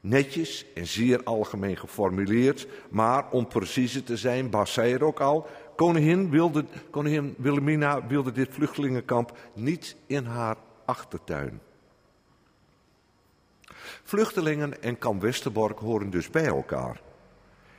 Netjes 0.00 0.66
en 0.74 0.86
zeer 0.86 1.22
algemeen 1.22 1.76
geformuleerd, 1.76 2.66
maar 2.90 3.30
om 3.30 3.46
preciezer 3.46 4.04
te 4.04 4.16
zijn, 4.16 4.50
Bas 4.50 4.72
zei 4.72 4.92
er 4.92 5.04
ook 5.04 5.20
al, 5.20 5.46
koningin, 5.76 6.30
wilde, 6.30 6.64
koningin 6.90 7.34
Wilhelmina 7.38 8.06
wilde 8.06 8.32
dit 8.32 8.48
vluchtelingenkamp 8.50 9.38
niet 9.54 9.96
in 10.06 10.24
haar 10.24 10.56
achtertuin. 10.84 11.60
Vluchtelingen 14.02 14.82
en 14.82 14.98
kamp 14.98 15.22
Westerbork 15.22 15.78
horen 15.78 16.10
dus 16.10 16.30
bij 16.30 16.46
elkaar. 16.46 17.00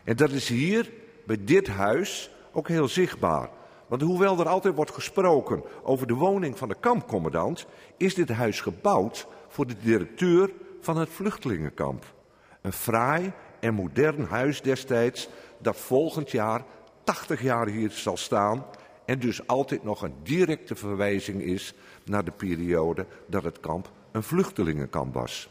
En 0.04 0.16
dat 0.16 0.32
is 0.32 0.50
hier, 0.50 0.92
bij 1.26 1.38
dit 1.44 1.68
huis, 1.68 2.32
ook 2.52 2.68
heel 2.68 2.88
zichtbaar. 2.88 3.50
Want 3.88 4.02
hoewel 4.02 4.40
er 4.40 4.48
altijd 4.48 4.76
wordt 4.76 4.92
gesproken 4.92 5.64
over 5.84 6.08
de 6.08 6.14
woning 6.14 6.58
van 6.58 6.68
de 6.68 6.76
kampcommandant, 6.80 7.66
is 7.98 8.16
dit 8.16 8.30
huis 8.30 8.62
gebouwd 8.62 9.28
voor 9.48 9.68
de 9.68 9.76
directeur 9.84 10.52
van 10.82 10.98
het 10.98 11.10
vluchtelingenkamp. 11.10 12.14
Een 12.62 12.74
fraai 12.74 13.32
en 13.60 13.74
modern 13.74 14.26
huis 14.26 14.62
destijds 14.62 15.30
dat 15.58 15.78
volgend 15.78 16.32
jaar 16.32 16.64
80 17.04 17.42
jaar 17.42 17.68
hier 17.68 17.92
zal 17.92 18.18
staan 18.18 18.66
en 19.06 19.20
dus 19.20 19.48
altijd 19.48 19.84
nog 19.84 20.02
een 20.02 20.16
directe 20.24 20.76
verwijzing 20.76 21.42
is 21.42 21.74
naar 22.06 22.26
de 22.26 22.32
periode 22.32 23.06
dat 23.28 23.44
het 23.44 23.60
kamp 23.60 23.92
een 24.12 24.24
vluchtelingenkamp 24.24 25.14
was. 25.14 25.50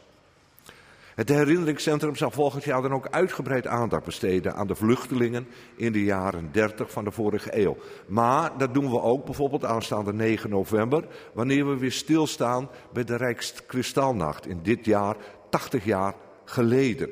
Het 1.17 1.29
herinneringscentrum 1.29 2.15
zal 2.15 2.31
volgend 2.31 2.63
jaar 2.63 2.81
dan 2.81 2.93
ook 2.93 3.07
uitgebreid 3.09 3.67
aandacht 3.67 4.03
besteden 4.03 4.55
aan 4.55 4.67
de 4.67 4.75
vluchtelingen 4.75 5.47
in 5.75 5.91
de 5.91 6.03
jaren 6.03 6.49
30 6.51 6.91
van 6.91 7.03
de 7.03 7.11
vorige 7.11 7.57
eeuw. 7.57 7.77
Maar 8.07 8.57
dat 8.57 8.73
doen 8.73 8.89
we 8.89 9.01
ook 9.01 9.25
bijvoorbeeld 9.25 9.65
aanstaande 9.65 10.13
9 10.13 10.49
november, 10.49 11.07
wanneer 11.33 11.69
we 11.69 11.77
weer 11.77 11.91
stilstaan 11.91 12.69
bij 12.93 13.03
de 13.03 13.15
Rijkskristalnacht 13.15 14.47
in 14.47 14.59
dit 14.63 14.85
jaar, 14.85 15.15
80 15.49 15.85
jaar 15.85 16.15
geleden. 16.45 17.09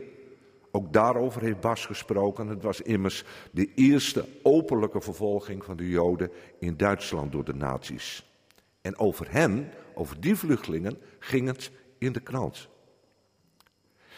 Ook 0.72 0.94
daarover 0.94 1.42
heeft 1.42 1.60
Bas 1.60 1.86
gesproken. 1.86 2.48
Het 2.48 2.64
was 2.64 2.82
immers 2.82 3.24
de 3.52 3.74
eerste 3.76 4.26
openlijke 4.44 5.02
vervolging 5.02 5.64
van 5.64 5.78
de 5.78 5.90
Joden 5.90 6.32
in 6.60 6.78
Duitsland 6.78 7.32
door 7.32 7.44
de 7.44 7.56
nazi's. 7.56 8.26
En 8.82 8.98
over 8.98 9.28
hen, 9.30 9.72
over 9.94 10.20
die 10.20 10.36
vluchtelingen, 10.36 10.98
ging 11.20 11.48
het 11.48 11.72
in 11.98 12.12
de 12.12 12.20
krant. 12.20 12.74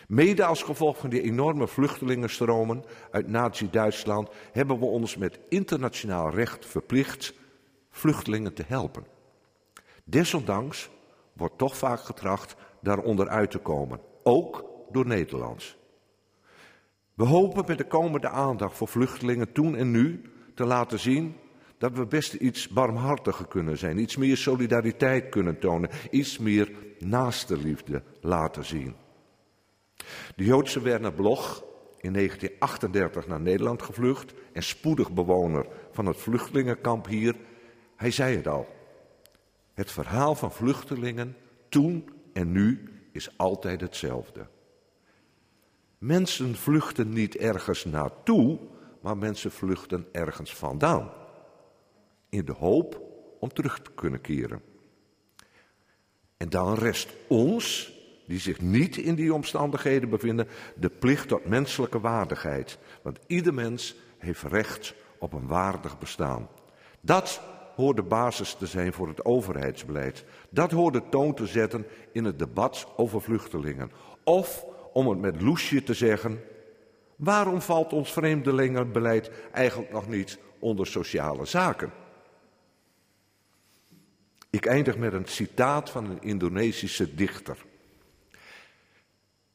Mede 0.07 0.45
als 0.45 0.63
gevolg 0.63 0.97
van 0.97 1.09
die 1.09 1.21
enorme 1.21 1.67
vluchtelingenstromen 1.67 2.83
uit 3.11 3.27
Nazi-Duitsland 3.27 4.29
hebben 4.51 4.79
we 4.79 4.85
ons 4.85 5.17
met 5.17 5.39
internationaal 5.49 6.29
recht 6.29 6.65
verplicht 6.65 7.33
vluchtelingen 7.89 8.53
te 8.53 8.63
helpen. 8.67 9.05
Desondanks 10.03 10.89
wordt 11.33 11.57
toch 11.57 11.77
vaak 11.77 11.99
getracht 11.99 12.55
daaronder 12.81 13.27
uit 13.27 13.51
te 13.51 13.57
komen, 13.57 13.99
ook 14.23 14.65
door 14.91 15.05
Nederlands. 15.07 15.77
We 17.13 17.23
hopen 17.23 17.63
met 17.67 17.77
de 17.77 17.87
komende 17.87 18.29
aandacht 18.29 18.77
voor 18.77 18.87
vluchtelingen 18.87 19.51
toen 19.51 19.75
en 19.75 19.91
nu 19.91 20.21
te 20.55 20.65
laten 20.65 20.99
zien 20.99 21.35
dat 21.77 21.91
we 21.93 22.05
best 22.05 22.33
iets 22.33 22.67
barmhartiger 22.67 23.47
kunnen 23.47 23.77
zijn, 23.77 23.99
iets 23.99 24.17
meer 24.17 24.37
solidariteit 24.37 25.29
kunnen 25.29 25.59
tonen, 25.59 25.89
iets 26.11 26.37
meer 26.37 26.71
naaste 26.99 27.57
liefde 27.57 28.03
laten 28.21 28.65
zien. 28.65 28.95
De 30.35 30.43
Joodse 30.43 30.81
Werner 30.81 31.13
Bloch, 31.13 31.63
in 31.97 32.13
1938 32.13 33.27
naar 33.27 33.41
Nederland 33.41 33.81
gevlucht 33.81 34.33
en 34.53 34.63
spoedig 34.63 35.11
bewoner 35.11 35.65
van 35.91 36.05
het 36.05 36.17
vluchtelingenkamp 36.17 37.07
hier, 37.07 37.35
hij 37.95 38.11
zei 38.11 38.35
het 38.35 38.47
al. 38.47 38.67
Het 39.73 39.91
verhaal 39.91 40.35
van 40.35 40.51
vluchtelingen 40.51 41.35
toen 41.69 42.09
en 42.33 42.51
nu 42.51 42.89
is 43.11 43.37
altijd 43.37 43.81
hetzelfde. 43.81 44.47
Mensen 45.97 46.55
vluchten 46.55 47.09
niet 47.09 47.35
ergens 47.35 47.85
naartoe, 47.85 48.59
maar 49.01 49.17
mensen 49.17 49.51
vluchten 49.51 50.07
ergens 50.11 50.55
vandaan. 50.55 51.11
in 52.29 52.45
de 52.45 52.53
hoop 52.53 53.01
om 53.39 53.49
terug 53.49 53.81
te 53.81 53.91
kunnen 53.91 54.21
keren. 54.21 54.61
En 56.37 56.49
dan 56.49 56.73
rest 56.73 57.13
ons, 57.27 57.93
die 58.27 58.39
zich 58.39 58.61
niet 58.61 58.97
in 58.97 59.15
die 59.15 59.33
omstandigheden 59.33 60.09
bevinden, 60.09 60.47
de 60.75 60.89
plicht 60.89 61.27
tot 61.27 61.45
menselijke 61.45 61.99
waardigheid. 61.99 62.77
Want 63.01 63.19
ieder 63.27 63.53
mens 63.53 63.95
heeft 64.17 64.43
recht 64.43 64.93
op 65.19 65.33
een 65.33 65.47
waardig 65.47 65.99
bestaan. 65.99 66.47
Dat 67.01 67.41
hoort 67.75 67.95
de 67.95 68.03
basis 68.03 68.53
te 68.53 68.65
zijn 68.65 68.93
voor 68.93 69.07
het 69.07 69.25
overheidsbeleid. 69.25 70.25
Dat 70.49 70.71
hoort 70.71 70.93
de 70.93 71.09
toon 71.09 71.33
te 71.33 71.45
zetten 71.45 71.85
in 72.11 72.23
het 72.23 72.39
debat 72.39 72.87
over 72.95 73.21
vluchtelingen. 73.21 73.91
Of, 74.23 74.65
om 74.93 75.09
het 75.09 75.19
met 75.19 75.41
Loesje 75.41 75.83
te 75.83 75.93
zeggen, 75.93 76.41
waarom 77.15 77.61
valt 77.61 77.93
ons 77.93 78.13
vreemdelingenbeleid 78.13 79.31
eigenlijk 79.51 79.91
nog 79.91 80.07
niet 80.07 80.39
onder 80.59 80.87
sociale 80.87 81.45
zaken? 81.45 81.91
Ik 84.49 84.65
eindig 84.65 84.97
met 84.97 85.13
een 85.13 85.27
citaat 85.27 85.89
van 85.89 86.09
een 86.09 86.21
Indonesische 86.21 87.15
dichter. 87.15 87.65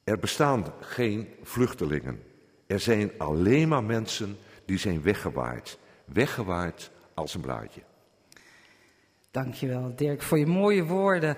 Er 0.05 0.19
bestaan 0.19 0.73
geen 0.81 1.29
vluchtelingen. 1.43 2.23
Er 2.67 2.81
zijn 2.81 3.11
alleen 3.19 3.69
maar 3.69 3.85
mensen 3.85 4.39
die 4.65 4.79
zijn 4.79 5.03
weggewaaid. 5.03 5.79
Weggewaaid 6.05 6.91
als 7.15 7.35
een 7.35 7.41
blaadje. 7.41 7.81
Dankjewel 9.31 9.93
Dirk 9.97 10.23
voor 10.23 10.39
je 10.39 10.47
mooie 10.47 10.85
woorden. 10.85 11.37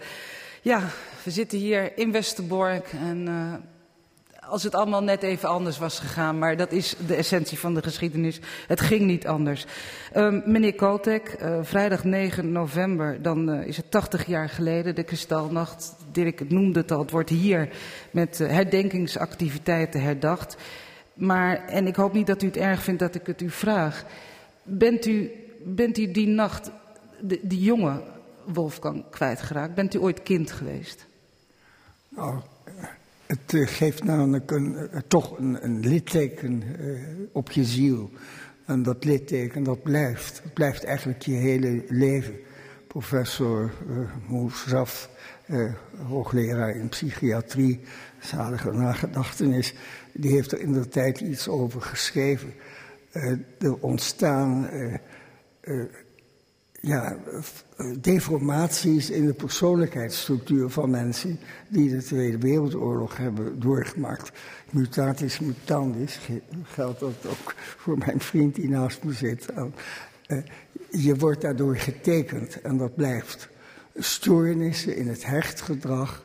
Ja, 0.62 0.88
we 1.24 1.30
zitten 1.30 1.58
hier 1.58 1.98
in 1.98 2.12
Westerbork 2.12 2.92
en 2.92 3.26
uh, 3.26 3.54
als 4.48 4.62
het 4.62 4.74
allemaal 4.74 5.02
net 5.02 5.22
even 5.22 5.48
anders 5.48 5.78
was 5.78 5.98
gegaan, 5.98 6.38
maar 6.38 6.56
dat 6.56 6.72
is 6.72 6.94
de 7.06 7.14
essentie 7.14 7.58
van 7.58 7.74
de 7.74 7.82
geschiedenis. 7.82 8.40
Het 8.66 8.80
ging 8.80 9.00
niet 9.00 9.26
anders. 9.26 9.66
Uh, 10.16 10.46
meneer 10.46 10.74
Kotek, 10.74 11.36
uh, 11.42 11.58
vrijdag 11.62 12.04
9 12.04 12.52
november, 12.52 13.22
dan 13.22 13.50
uh, 13.50 13.66
is 13.66 13.76
het 13.76 13.90
80 13.90 14.26
jaar 14.26 14.48
geleden, 14.48 14.94
de 14.94 15.02
Kristalnacht. 15.02 15.94
Dirk 16.12 16.50
noemde 16.50 16.80
het 16.80 16.90
al, 16.90 16.98
het 16.98 17.10
wordt 17.10 17.30
hier 17.30 17.68
met 18.10 18.38
herdenkingsactiviteiten 18.38 20.02
herdacht. 20.02 20.56
Maar, 21.14 21.66
en 21.66 21.86
ik 21.86 21.96
hoop 21.96 22.12
niet 22.12 22.26
dat 22.26 22.42
u 22.42 22.46
het 22.46 22.56
erg 22.56 22.82
vindt 22.82 23.00
dat 23.00 23.14
ik 23.14 23.26
het 23.26 23.40
u 23.40 23.50
vraag. 23.50 24.04
Bent 24.62 25.06
u, 25.06 25.30
bent 25.64 25.98
u 25.98 26.10
die 26.10 26.26
nacht, 26.26 26.70
de, 27.20 27.40
die 27.42 27.62
jonge 27.62 28.02
Wolfgang, 28.44 29.04
kwijtgeraakt? 29.10 29.74
Bent 29.74 29.94
u 29.94 29.98
ooit 29.98 30.22
kind 30.22 30.52
geweest? 30.52 31.06
Nou, 32.08 32.40
het 33.26 33.52
uh, 33.52 33.66
geeft 33.66 34.04
namelijk 34.04 34.50
een, 34.50 34.76
uh, 34.92 35.00
toch 35.08 35.38
een, 35.38 35.64
een 35.64 35.80
litteken 35.80 36.62
uh, 36.80 36.98
op 37.32 37.50
je 37.50 37.64
ziel. 37.64 38.10
En 38.64 38.82
dat 38.82 39.04
litteken, 39.04 39.62
dat 39.62 39.82
blijft. 39.82 40.42
Het 40.42 40.54
blijft 40.54 40.84
eigenlijk 40.84 41.22
je 41.22 41.32
hele 41.32 41.84
leven. 41.88 42.34
Professor 42.88 43.72
uh, 43.88 43.98
Moesraf, 44.28 45.10
hoogleraar 46.06 46.76
in 46.76 46.88
psychiatrie, 46.88 47.80
zalige 48.20 48.72
nagedachtenis, 48.72 49.74
die 50.12 50.30
heeft 50.30 50.52
er 50.52 50.60
in 50.60 50.72
de 50.72 50.88
tijd 50.88 51.20
iets 51.20 51.48
over 51.48 51.82
geschreven. 51.82 52.54
er 53.58 53.76
ontstaan 53.80 54.68
ja, 56.84 57.16
deformaties 58.00 59.10
in 59.10 59.26
de 59.26 59.32
persoonlijkheidsstructuur 59.32 60.68
van 60.70 60.90
mensen 60.90 61.38
die 61.68 61.90
de 61.90 62.02
Tweede 62.02 62.38
Wereldoorlog 62.38 63.16
hebben 63.16 63.60
doorgemaakt. 63.60 64.32
Mutatis 64.70 65.38
mutandis 65.38 66.20
geldt 66.62 67.00
dat 67.00 67.26
ook 67.26 67.54
voor 67.56 67.98
mijn 67.98 68.20
vriend 68.20 68.54
die 68.54 68.68
naast 68.68 69.04
me 69.04 69.12
zit. 69.12 69.46
Je 70.90 71.16
wordt 71.16 71.40
daardoor 71.40 71.76
getekend 71.76 72.60
en 72.60 72.76
dat 72.76 72.94
blijft. 72.94 73.48
Stoornissen 73.96 74.96
in 74.96 75.08
het 75.08 75.26
hechtgedrag 75.26 76.24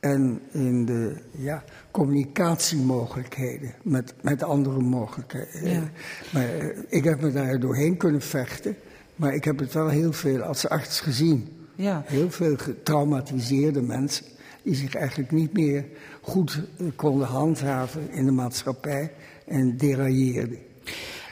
en 0.00 0.40
in 0.52 0.84
de 0.84 1.16
ja, 1.30 1.64
communicatiemogelijkheden 1.90 3.74
met, 3.82 4.14
met 4.20 4.42
andere 4.42 4.80
mogelijkheden. 4.80 5.70
Ja. 5.70 5.90
Maar 6.32 6.48
ik 6.88 7.04
heb 7.04 7.20
me 7.20 7.32
daar 7.32 7.60
doorheen 7.60 7.96
kunnen 7.96 8.22
vechten. 8.22 8.76
Maar 9.18 9.34
ik 9.34 9.44
heb 9.44 9.58
het 9.58 9.72
wel 9.72 9.88
heel 9.88 10.12
veel 10.12 10.42
als 10.42 10.68
arts 10.68 11.00
gezien. 11.00 11.48
Ja. 11.74 12.02
Heel 12.06 12.30
veel 12.30 12.56
getraumatiseerde 12.56 13.82
mensen 13.82 14.24
die 14.62 14.74
zich 14.74 14.94
eigenlijk 14.94 15.30
niet 15.30 15.52
meer 15.52 15.84
goed 16.20 16.60
konden 16.96 17.26
handhaven 17.26 18.10
in 18.10 18.24
de 18.24 18.32
maatschappij 18.32 19.12
en 19.46 19.76
derailleerden. 19.76 20.58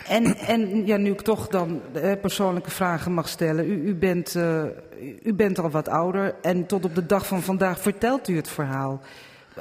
En, 0.08 0.36
en 0.36 0.86
ja, 0.86 0.96
nu 0.96 1.10
ik 1.10 1.20
toch 1.20 1.48
dan 1.48 1.80
eh, 1.92 2.12
persoonlijke 2.20 2.70
vragen 2.70 3.12
mag 3.12 3.28
stellen. 3.28 3.70
U, 3.70 3.88
u, 3.88 3.94
bent, 3.94 4.34
uh, 4.34 4.62
u 5.22 5.34
bent 5.34 5.58
al 5.58 5.70
wat 5.70 5.88
ouder 5.88 6.34
en 6.42 6.66
tot 6.66 6.84
op 6.84 6.94
de 6.94 7.06
dag 7.06 7.26
van 7.26 7.42
vandaag 7.42 7.80
vertelt 7.80 8.28
u 8.28 8.36
het 8.36 8.48
verhaal. 8.48 9.00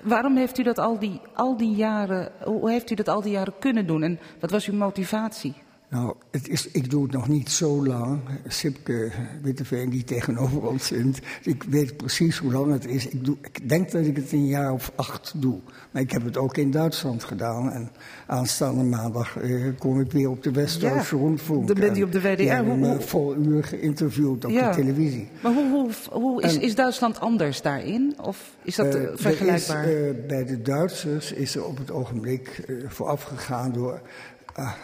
Waarom 0.04 0.38
heeft 0.38 0.58
u 0.58 0.64
dat 0.64 0.80
al 0.80 1.00
die, 1.00 1.22
al 1.34 1.58
die 1.58 1.76
jaren, 1.76 2.32
hoe 2.44 2.72
heeft 2.72 2.92
u 2.92 2.96
dat 2.96 3.08
al 3.08 3.22
die 3.22 3.32
jaren 3.32 3.54
kunnen 3.60 3.88
doen 3.88 4.04
en 4.04 4.20
wat 4.40 4.52
was 4.52 4.68
uw 4.68 4.76
motivatie? 4.76 5.54
Nou, 5.95 6.13
het 6.31 6.49
is, 6.49 6.67
ik 6.71 6.89
doe 6.89 7.03
het 7.03 7.12
nog 7.12 7.27
niet 7.27 7.49
zo 7.49 7.86
lang. 7.86 8.19
Sipke 8.47 9.12
Witteveen, 9.41 9.89
die 9.89 10.03
tegenover 10.03 10.67
ons 10.67 10.88
zit, 10.88 11.21
ik 11.43 11.63
weet 11.63 11.97
precies 11.97 12.38
hoe 12.38 12.51
lang 12.51 12.71
het 12.71 12.86
is. 12.86 13.08
Ik, 13.08 13.25
doe, 13.25 13.38
ik 13.41 13.69
denk 13.69 13.91
dat 13.91 14.05
ik 14.05 14.15
het 14.15 14.31
een 14.31 14.47
jaar 14.47 14.73
of 14.73 14.91
acht 14.95 15.34
doe. 15.36 15.60
Maar 15.91 16.01
ik 16.01 16.12
heb 16.12 16.23
het 16.23 16.38
ook 16.38 16.58
in 16.58 16.71
Duitsland 16.71 17.23
gedaan. 17.23 17.71
En 17.71 17.91
aanstaande 18.27 18.84
maandag 18.84 19.38
eh, 19.38 19.65
kom 19.77 19.99
ik 19.99 20.12
weer 20.12 20.29
op 20.29 20.43
de 20.43 20.51
West-Duitse 20.51 21.15
ja, 21.15 21.21
rondvoer. 21.21 21.65
Dan 21.65 21.79
bent 21.79 21.97
u 21.97 22.03
op 22.03 22.12
de 22.12 22.21
WDR. 22.21 22.41
Ja, 22.41 22.63
hoe, 22.63 22.86
hoe... 22.86 22.99
vol 22.99 23.36
uur 23.36 23.63
geïnterviewd 23.63 24.45
op 24.45 24.51
ja. 24.51 24.69
de 24.69 24.75
televisie. 24.75 25.27
Maar 25.41 25.53
hoe, 25.53 25.69
hoe, 25.69 25.91
hoe 26.12 26.41
is, 26.41 26.55
en, 26.55 26.62
is, 26.62 26.75
Duitsland 26.75 27.19
anders 27.19 27.62
daarin? 27.62 28.15
Of 28.21 28.55
is 28.63 28.75
dat 28.75 28.95
uh, 28.95 29.01
vergelijkbaar? 29.13 29.88
Is, 29.88 30.15
uh, 30.15 30.27
bij 30.27 30.45
de 30.45 30.62
Duitsers 30.62 31.31
is 31.31 31.55
er 31.55 31.65
op 31.65 31.77
het 31.77 31.91
ogenblik 31.91 32.65
voorafgegaan 32.88 33.71
door 33.71 34.01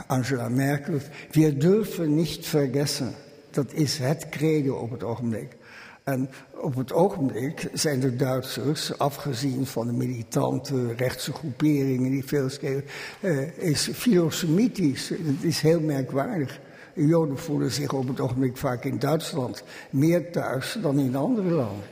Angela 0.08 0.50
Merkel, 0.50 1.02
wir 1.32 1.52
dürfen 1.52 2.16
nicht 2.16 2.46
vergessen. 2.46 3.14
Dat 3.52 3.74
is 3.74 3.98
het 3.98 4.30
credo 4.30 4.76
op 4.76 4.92
het 4.92 5.04
ogenblik. 5.04 5.56
En 6.04 6.30
op 6.52 6.76
het 6.76 6.94
ogenblik 6.94 7.70
zijn 7.74 8.00
de 8.00 8.16
Duitsers, 8.16 8.98
afgezien 8.98 9.66
van 9.66 9.88
de 9.88 9.94
militante 9.94 10.94
rechtse 10.94 11.34
groeperingen 11.34 12.12
die 12.12 12.26
veel 12.26 12.50
schreeuwen, 12.50 12.84
uh, 13.20 13.58
is 13.58 13.90
filosemitisch. 13.94 15.10
Het 15.10 15.42
is 15.42 15.62
heel 15.62 15.80
merkwaardig. 15.80 16.60
De 16.94 17.06
Joden 17.06 17.38
voelen 17.38 17.72
zich 17.72 17.94
op 17.94 18.08
het 18.08 18.20
ogenblik 18.20 18.58
vaak 18.58 18.84
in 18.84 19.00
Duitsland 19.00 19.64
meer 19.90 20.32
thuis 20.32 20.78
dan 20.82 21.00
in 21.00 21.16
andere 21.16 21.50
landen. 21.50 21.86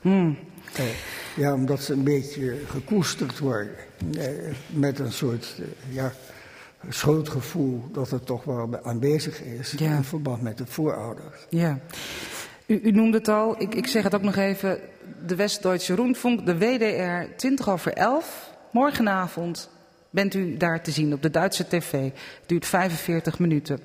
Hmm. 0.00 0.38
Uh, 0.78 0.84
ja, 1.36 1.54
omdat 1.54 1.82
ze 1.82 1.92
een 1.92 2.04
beetje 2.04 2.56
gekoesterd 2.66 3.38
worden. 3.38 3.74
Uh, 4.16 4.22
met 4.66 4.98
een 4.98 5.12
soort, 5.12 5.60
ja, 5.90 6.12
schuldgevoel 6.88 7.82
dat 7.92 8.10
het 8.10 8.26
toch 8.26 8.44
wel 8.44 8.78
aanwezig 8.82 9.42
is 9.42 9.74
ja. 9.76 9.96
in 9.96 10.04
verband 10.04 10.42
met 10.42 10.58
de 10.58 10.66
voorouders. 10.66 11.46
Ja. 11.48 11.78
U, 12.66 12.80
u 12.82 12.90
noemde 12.90 13.18
het 13.18 13.28
al, 13.28 13.62
ik, 13.62 13.74
ik, 13.74 13.86
zeg 13.86 14.02
het 14.02 14.14
ook 14.14 14.22
nog 14.22 14.36
even, 14.36 14.78
de 15.26 15.36
West-Duitse 15.36 15.94
Rundfunk, 15.94 16.46
de 16.46 16.58
WDR, 16.58 17.36
20 17.36 17.68
over 17.68 17.92
11, 17.92 18.50
morgenavond 18.70 19.70
bent 20.10 20.34
u 20.34 20.56
daar 20.56 20.82
te 20.82 20.90
zien 20.90 21.12
op 21.12 21.22
de 21.22 21.30
Duitse 21.30 21.68
tv. 21.68 21.92
Het 21.92 22.12
duurt 22.46 22.66
45 22.66 23.38
minuten. 23.38 23.80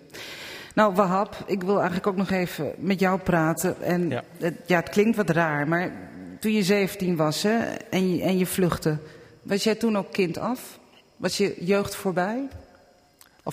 Nou, 0.75 0.93
Wahab, 0.93 1.43
ik 1.45 1.63
wil 1.63 1.75
eigenlijk 1.75 2.07
ook 2.07 2.15
nog 2.15 2.29
even 2.29 2.73
met 2.77 2.99
jou 2.99 3.19
praten. 3.19 3.81
En 3.81 4.09
ja, 4.09 4.23
het, 4.37 4.55
ja, 4.65 4.79
het 4.79 4.89
klinkt 4.89 5.17
wat 5.17 5.29
raar, 5.29 5.67
maar 5.67 5.91
toen 6.39 6.51
je 6.51 6.63
17 6.63 7.15
was 7.15 7.43
hè, 7.43 7.57
en, 7.89 8.15
je, 8.15 8.21
en 8.23 8.37
je 8.37 8.45
vluchtte, 8.45 8.97
was 9.41 9.63
jij 9.63 9.75
toen 9.75 9.97
ook 9.97 10.11
kind 10.11 10.37
af? 10.37 10.79
Was 11.17 11.37
je 11.37 11.55
jeugd 11.59 11.95
voorbij? 11.95 12.47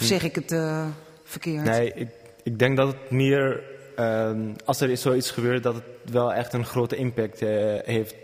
Of 0.00 0.02
zeg 0.02 0.22
ik 0.22 0.34
het 0.34 0.52
uh, 0.52 0.86
verkeerd? 1.24 1.64
Nee, 1.64 1.92
ik, 1.94 2.08
ik 2.42 2.58
denk 2.58 2.76
dat 2.76 2.88
het 2.88 3.10
meer, 3.10 3.62
uh, 3.98 4.30
als 4.64 4.80
er 4.80 4.96
zoiets 4.96 5.30
gebeurt, 5.30 5.62
dat 5.62 5.74
het 5.74 6.12
wel 6.12 6.32
echt 6.32 6.52
een 6.52 6.64
grote 6.64 6.96
impact 6.96 7.42
uh, 7.42 7.48
heeft. 7.84 8.14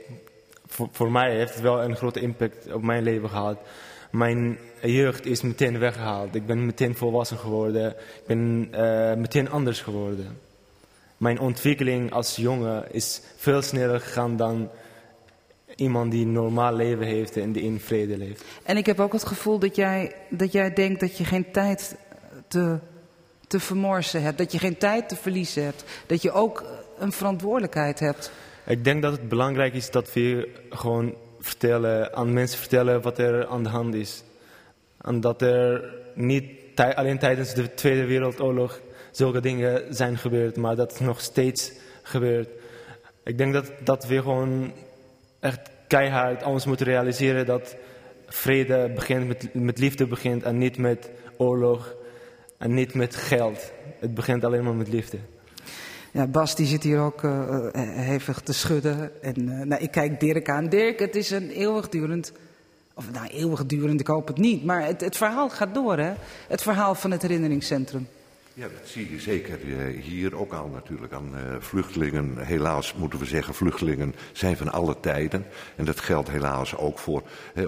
Voor, 0.66 0.88
voor, 0.92 1.12
mij 1.12 1.36
heeft 1.36 1.54
het 1.54 1.62
wel 1.62 1.82
een 1.82 1.96
grote 1.96 2.20
impact 2.20 2.72
op 2.72 2.82
mijn 2.82 3.02
leven 3.02 3.28
gehad. 3.28 3.58
Mijn 4.10 4.58
jeugd 4.82 5.26
is 5.26 5.42
meteen 5.42 5.78
weggehaald. 5.78 6.34
Ik 6.34 6.46
ben 6.46 6.66
meteen 6.66 6.96
volwassen 6.96 7.38
geworden. 7.38 7.90
Ik 7.90 8.26
ben 8.26 8.68
uh, 8.74 9.14
meteen 9.14 9.50
anders 9.50 9.80
geworden. 9.80 10.38
Mijn 11.16 11.40
ontwikkeling 11.40 12.12
als 12.12 12.36
jongen 12.36 12.92
is 12.94 13.20
veel 13.36 13.62
sneller 13.62 14.00
gegaan 14.00 14.36
dan 14.36 14.70
iemand 15.76 16.10
die 16.10 16.24
een 16.24 16.32
normaal 16.32 16.74
leven 16.74 17.06
heeft 17.06 17.36
en 17.36 17.52
die 17.52 17.62
in 17.62 17.80
vrede 17.80 18.16
leeft. 18.16 18.44
En 18.62 18.76
ik 18.76 18.86
heb 18.86 19.00
ook 19.00 19.12
het 19.12 19.26
gevoel 19.26 19.58
dat 19.58 19.76
jij, 19.76 20.14
dat 20.28 20.52
jij 20.52 20.72
denkt 20.72 21.00
dat 21.00 21.16
je 21.16 21.24
geen 21.24 21.50
tijd 21.50 21.96
te, 22.48 22.78
te 23.46 23.60
vermorsen 23.60 24.22
hebt. 24.22 24.38
Dat 24.38 24.52
je 24.52 24.58
geen 24.58 24.78
tijd 24.78 25.08
te 25.08 25.16
verliezen 25.16 25.64
hebt. 25.64 25.84
Dat 26.06 26.22
je 26.22 26.32
ook 26.32 26.64
een 26.98 27.12
verantwoordelijkheid 27.12 28.00
hebt. 28.00 28.32
Ik 28.66 28.84
denk 28.84 29.02
dat 29.02 29.12
het 29.12 29.28
belangrijk 29.28 29.74
is 29.74 29.90
dat 29.90 30.12
we 30.12 30.48
gewoon 30.70 31.14
vertellen, 31.40 32.14
aan 32.14 32.32
mensen 32.32 32.58
vertellen 32.58 33.02
wat 33.02 33.18
er 33.18 33.46
aan 33.46 33.62
de 33.62 33.68
hand 33.68 33.94
is. 33.94 34.22
En 35.00 35.20
dat 35.20 35.42
er 35.42 35.94
niet 36.14 36.50
alleen 36.74 37.18
tijdens 37.18 37.54
de 37.54 37.74
Tweede 37.74 38.04
Wereldoorlog 38.04 38.80
zulke 39.10 39.40
dingen 39.40 39.94
zijn 39.94 40.18
gebeurd, 40.18 40.56
maar 40.56 40.76
dat 40.76 41.00
nog 41.00 41.20
steeds 41.20 41.72
gebeurt. 42.02 42.48
Ik 43.24 43.38
denk 43.38 43.52
dat, 43.52 43.72
dat 43.84 44.06
we 44.06 44.22
gewoon 44.22 44.72
echt 45.42 45.60
keihard 45.86 46.44
ons 46.44 46.66
moeten 46.66 46.86
realiseren 46.86 47.46
dat 47.46 47.76
vrede 48.26 48.92
begint 48.94 49.26
met, 49.26 49.54
met 49.54 49.78
liefde 49.78 50.06
begint 50.06 50.42
en 50.42 50.58
niet 50.58 50.78
met 50.78 51.10
oorlog 51.36 51.94
en 52.58 52.74
niet 52.74 52.94
met 52.94 53.16
geld. 53.16 53.72
Het 53.98 54.14
begint 54.14 54.44
alleen 54.44 54.64
maar 54.64 54.74
met 54.74 54.88
liefde. 54.88 55.18
Ja, 56.10 56.26
Bas 56.26 56.54
die 56.56 56.66
zit 56.66 56.82
hier 56.82 57.00
ook 57.00 57.22
uh, 57.22 57.66
hevig 57.96 58.40
te 58.40 58.52
schudden. 58.52 59.22
En 59.22 59.48
uh, 59.48 59.64
nou, 59.64 59.82
ik 59.82 59.90
kijk 59.90 60.20
Dirk 60.20 60.48
aan. 60.48 60.68
Dirk, 60.68 60.98
het 60.98 61.16
is 61.16 61.30
een 61.30 61.50
eeuwigdurend. 61.50 62.32
Of 62.94 63.10
nou, 63.10 63.26
eeuwigdurend, 63.26 64.00
ik 64.00 64.06
hoop 64.06 64.26
het 64.26 64.38
niet. 64.38 64.64
Maar 64.64 64.86
het, 64.86 65.00
het 65.00 65.16
verhaal 65.16 65.50
gaat 65.50 65.74
door, 65.74 65.98
hè? 65.98 66.12
Het 66.48 66.62
verhaal 66.62 66.94
van 66.94 67.10
het 67.10 67.22
herinneringscentrum. 67.22 68.08
Ja, 68.54 68.68
dat 68.68 68.88
zie 68.88 69.10
je 69.10 69.20
zeker 69.20 69.58
hier 70.00 70.36
ook 70.36 70.52
al 70.52 70.68
natuurlijk 70.68 71.12
aan 71.12 71.34
vluchtelingen. 71.58 72.38
Helaas 72.38 72.94
moeten 72.94 73.18
we 73.18 73.24
zeggen, 73.24 73.54
vluchtelingen 73.54 74.14
zijn 74.32 74.56
van 74.56 74.72
alle 74.72 75.00
tijden. 75.00 75.46
En 75.76 75.84
dat 75.84 76.00
geldt 76.00 76.30
helaas 76.30 76.76
ook 76.76 76.98
voor 76.98 77.22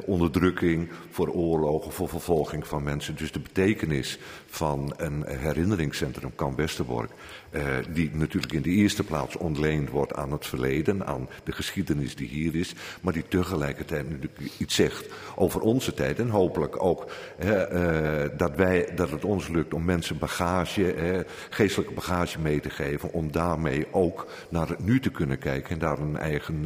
onderdrukking, 0.04 0.90
voor 1.10 1.28
oorlogen, 1.28 1.92
voor 1.92 2.08
vervolging 2.08 2.66
van 2.66 2.82
mensen. 2.82 3.16
Dus 3.16 3.32
de 3.32 3.40
betekenis 3.40 4.18
van 4.46 4.94
een 4.96 5.24
herinneringscentrum 5.26 6.34
Kamp 6.34 6.56
Westerbork 6.56 7.10
uh, 7.54 7.62
die 7.90 8.10
natuurlijk 8.12 8.52
in 8.52 8.62
de 8.62 8.70
eerste 8.70 9.04
plaats 9.04 9.36
ontleend 9.36 9.90
wordt 9.90 10.14
aan 10.14 10.32
het 10.32 10.46
verleden, 10.46 11.06
aan 11.06 11.28
de 11.44 11.52
geschiedenis 11.52 12.16
die 12.16 12.28
hier 12.28 12.54
is, 12.54 12.74
maar 13.00 13.12
die 13.12 13.28
tegelijkertijd 13.28 14.10
natuurlijk 14.10 14.50
iets 14.58 14.74
zegt 14.74 15.06
over 15.34 15.60
onze 15.60 15.94
tijd 15.94 16.18
en 16.18 16.28
hopelijk 16.28 16.82
ook 16.82 17.10
uh, 17.44 18.22
dat, 18.36 18.56
wij, 18.56 18.88
dat 18.94 19.10
het 19.10 19.24
ons 19.24 19.48
lukt 19.48 19.74
om 19.74 19.84
mensen 19.84 20.18
bagage, 20.18 21.26
geestelijke 21.50 21.94
bagage 21.94 22.40
mee 22.40 22.60
te 22.60 22.70
geven, 22.70 23.12
om 23.12 23.32
daarmee 23.32 23.86
ook 23.90 24.26
naar 24.48 24.68
het 24.68 24.84
nu 24.84 25.00
te 25.00 25.10
kunnen 25.10 25.38
kijken 25.38 25.70
en 25.70 25.78
daar 25.78 25.98
een 25.98 26.16
eigen, 26.16 26.64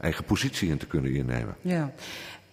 eigen 0.00 0.24
positie 0.24 0.70
in 0.70 0.78
te 0.78 0.86
kunnen 0.86 1.14
innemen. 1.14 1.56
Ja, 1.60 1.92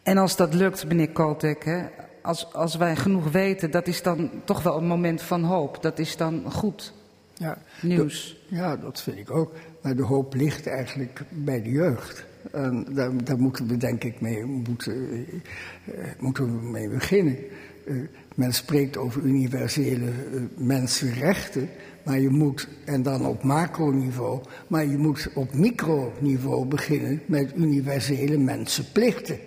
en 0.03 0.17
als 0.17 0.35
dat 0.35 0.53
lukt, 0.53 0.87
meneer 0.87 1.11
Kotek, 1.11 1.65
hè, 1.65 1.85
als, 2.21 2.53
als 2.53 2.75
wij 2.75 2.95
genoeg 2.95 3.31
weten, 3.31 3.71
dat 3.71 3.87
is 3.87 4.01
dan 4.01 4.31
toch 4.43 4.63
wel 4.63 4.77
een 4.77 4.87
moment 4.87 5.21
van 5.21 5.43
hoop. 5.43 5.81
Dat 5.81 5.99
is 5.99 6.17
dan 6.17 6.51
goed 6.51 6.93
ja, 7.37 7.57
nieuws. 7.81 8.39
Dat, 8.49 8.59
ja, 8.59 8.77
dat 8.77 9.01
vind 9.01 9.17
ik 9.17 9.31
ook. 9.31 9.53
Maar 9.81 9.95
de 9.95 10.03
hoop 10.03 10.33
ligt 10.33 10.67
eigenlijk 10.67 11.21
bij 11.29 11.61
de 11.61 11.69
jeugd. 11.69 12.25
En 12.51 12.85
daar, 12.93 13.23
daar 13.23 13.39
moeten 13.39 13.67
we 13.67 13.77
denk 13.77 14.03
ik 14.03 14.21
mee, 14.21 14.45
moeten, 14.45 14.95
uh, 14.95 15.25
moeten 16.19 16.45
we 16.45 16.69
mee 16.69 16.89
beginnen. 16.89 17.37
Uh, 17.85 18.07
men 18.35 18.53
spreekt 18.53 18.97
over 18.97 19.21
universele 19.21 20.05
uh, 20.05 20.41
mensenrechten, 20.55 21.69
maar 22.03 22.19
je 22.19 22.29
moet, 22.29 22.67
en 22.85 23.03
dan 23.03 23.25
op 23.25 23.43
macroniveau, 23.43 24.41
maar 24.67 24.85
je 24.85 24.97
moet 24.97 25.29
op 25.35 25.53
microniveau 25.53 26.65
beginnen 26.65 27.21
met 27.25 27.51
universele 27.55 28.37
mensenplichten. 28.37 29.39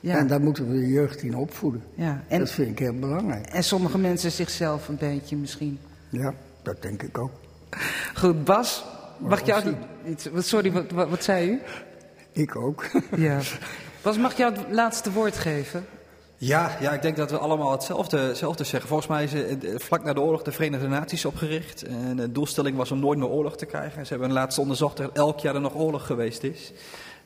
Ja. 0.00 0.18
En 0.18 0.26
daar 0.26 0.40
moeten 0.40 0.68
we 0.68 0.80
de 0.80 0.88
jeugd 0.88 1.22
in 1.22 1.36
opvoeden. 1.36 1.82
Ja, 1.94 2.24
en, 2.28 2.38
dat 2.38 2.50
vind 2.50 2.70
ik 2.70 2.78
heel 2.78 2.98
belangrijk. 2.98 3.46
En 3.46 3.64
sommige 3.64 3.98
mensen 3.98 4.30
zichzelf 4.30 4.88
een 4.88 4.96
beetje 4.96 5.36
misschien. 5.36 5.78
Ja. 6.08 6.34
Dat 6.68 6.82
denk 6.82 7.02
ik 7.02 7.18
ook. 7.18 7.30
Goed, 8.14 8.44
Bas, 8.44 8.84
mag 9.18 9.46
jou 9.46 9.74
iets. 10.06 10.28
Sorry, 10.38 10.72
wat, 10.72 10.90
wat, 10.90 11.08
wat, 11.08 11.24
zei 11.24 11.50
u? 11.50 11.60
Ik 12.32 12.56
ook. 12.56 12.84
Ja. 13.16 13.40
Bas, 14.02 14.18
mag 14.18 14.36
jou 14.36 14.52
het 14.52 14.64
laatste 14.70 15.12
woord 15.12 15.36
geven? 15.36 15.86
Ja, 16.36 16.76
ja, 16.80 16.92
ik 16.92 17.02
denk 17.02 17.16
dat 17.16 17.30
we 17.30 17.38
allemaal 17.38 17.72
hetzelfde, 17.72 18.18
hetzelfde 18.18 18.64
zeggen. 18.64 18.88
Volgens 18.88 19.08
mij 19.08 19.24
is 19.24 19.32
het 19.32 19.82
vlak 19.82 20.04
na 20.04 20.12
de 20.12 20.20
oorlog 20.20 20.42
de 20.42 20.52
Verenigde 20.52 20.88
Naties 20.88 21.24
opgericht. 21.24 21.82
En 21.82 22.16
de 22.16 22.32
doelstelling 22.32 22.76
was 22.76 22.90
om 22.90 22.98
nooit 23.00 23.18
meer 23.18 23.28
oorlog 23.28 23.56
te 23.56 23.66
krijgen. 23.66 24.06
Ze 24.06 24.12
hebben 24.12 24.32
laatst 24.32 24.58
onderzocht 24.58 24.96
dat 24.96 25.16
elk 25.16 25.38
jaar 25.38 25.54
er 25.54 25.60
nog 25.60 25.76
oorlog 25.76 26.06
geweest 26.06 26.42
is. 26.42 26.72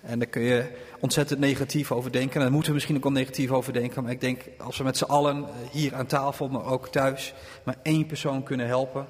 En 0.01 0.19
daar 0.19 0.29
kun 0.29 0.43
je 0.43 0.65
ontzettend 1.01 1.41
negatief 1.41 1.93
over 1.93 2.13
denken. 2.13 2.35
En 2.35 2.41
daar 2.41 2.51
moeten 2.51 2.69
we 2.69 2.75
misschien 2.75 2.97
ook 2.97 3.03
wel 3.03 3.13
negatief 3.13 3.51
over 3.51 3.73
denken. 3.73 4.03
Maar 4.03 4.13
ik 4.13 4.21
denk, 4.21 4.41
als 4.59 4.79
we 4.79 4.85
met 4.85 4.97
z'n 4.97 5.05
allen 5.05 5.47
hier 5.71 5.95
aan 5.95 6.07
tafel, 6.07 6.49
maar 6.49 6.65
ook 6.65 6.89
thuis, 6.89 7.35
maar 7.63 7.77
één 7.83 8.07
persoon 8.07 8.43
kunnen 8.43 8.67
helpen 8.67 9.07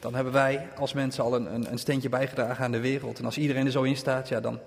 dan 0.00 0.14
hebben 0.14 0.32
wij 0.32 0.68
als 0.78 0.92
mensen 0.92 1.24
al 1.24 1.34
een, 1.34 1.54
een, 1.54 1.70
een 1.70 1.78
steentje 1.78 2.08
bijgedragen 2.08 2.64
aan 2.64 2.72
de 2.72 2.80
wereld. 2.80 3.18
En 3.18 3.24
als 3.24 3.38
iedereen 3.38 3.66
er 3.66 3.72
zo 3.72 3.82
in 3.82 3.96
staat, 3.96 4.28
ja, 4.28 4.40
dan, 4.40 4.58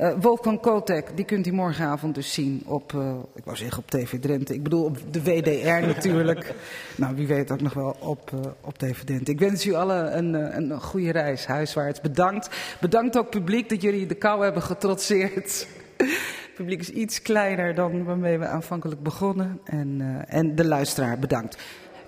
Uh, 0.00 0.12
Wolfgang 0.20 0.60
Kotek, 0.60 1.16
die 1.16 1.24
kunt 1.24 1.46
u 1.46 1.52
morgenavond 1.52 2.14
dus 2.14 2.32
zien 2.32 2.62
op, 2.66 2.92
ik 3.34 3.44
wou 3.44 3.56
zeggen 3.56 3.78
op 3.78 3.90
TV 3.90 4.20
Drenthe. 4.20 4.54
Ik 4.54 4.62
bedoel 4.62 4.84
op 4.84 4.98
de 5.10 5.22
WDR 5.22 5.86
natuurlijk. 5.86 6.54
nou, 6.96 7.14
wie 7.14 7.26
weet 7.26 7.50
ook 7.50 7.60
nog 7.60 7.74
wel 7.74 7.96
op, 7.98 8.30
op 8.60 8.78
TV 8.78 9.02
Drenthe. 9.04 9.32
Ik 9.32 9.38
wens 9.38 9.66
u 9.66 9.74
allen 9.74 10.18
een, 10.18 10.34
een 10.56 10.80
goede 10.80 11.12
reis 11.12 11.46
huiswaarts. 11.46 12.00
Bedankt. 12.00 12.50
Bedankt 12.80 13.18
ook 13.18 13.30
publiek 13.30 13.68
dat 13.68 13.82
jullie 13.82 14.06
de 14.06 14.14
kou 14.14 14.44
hebben 14.44 14.62
getrotseerd. 14.62 15.66
Het 15.96 16.54
publiek 16.54 16.80
is 16.80 16.90
iets 16.90 17.22
kleiner 17.22 17.74
dan 17.74 18.04
waarmee 18.04 18.38
we 18.38 18.46
aanvankelijk 18.46 19.02
begonnen. 19.02 19.60
En, 19.64 20.24
en 20.28 20.54
de 20.54 20.64
luisteraar, 20.64 21.18
bedankt. 21.18 21.56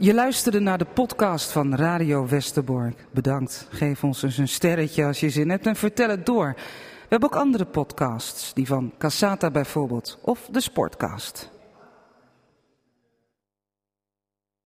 Je 0.02 0.14
luisterde 0.14 0.60
naar 0.60 0.78
de 0.78 0.86
podcast 0.94 1.52
van 1.52 1.74
Radio 1.74 2.26
Westerbork. 2.26 3.06
Bedankt. 3.10 3.66
Geef 3.70 4.04
ons 4.04 4.22
eens 4.22 4.38
een 4.38 4.48
sterretje 4.48 5.04
als 5.04 5.20
je 5.20 5.30
zin 5.30 5.50
hebt 5.50 5.66
en 5.66 5.76
vertel 5.76 6.08
het 6.08 6.26
door. 6.26 6.54
We 6.56 7.06
hebben 7.08 7.32
ook 7.32 7.36
andere 7.36 7.64
podcasts, 7.64 8.54
die 8.54 8.66
van 8.66 8.92
Cassata 8.98 9.50
bijvoorbeeld, 9.50 10.18
of 10.22 10.48
de 10.50 10.60
Sportcast. 10.60 11.51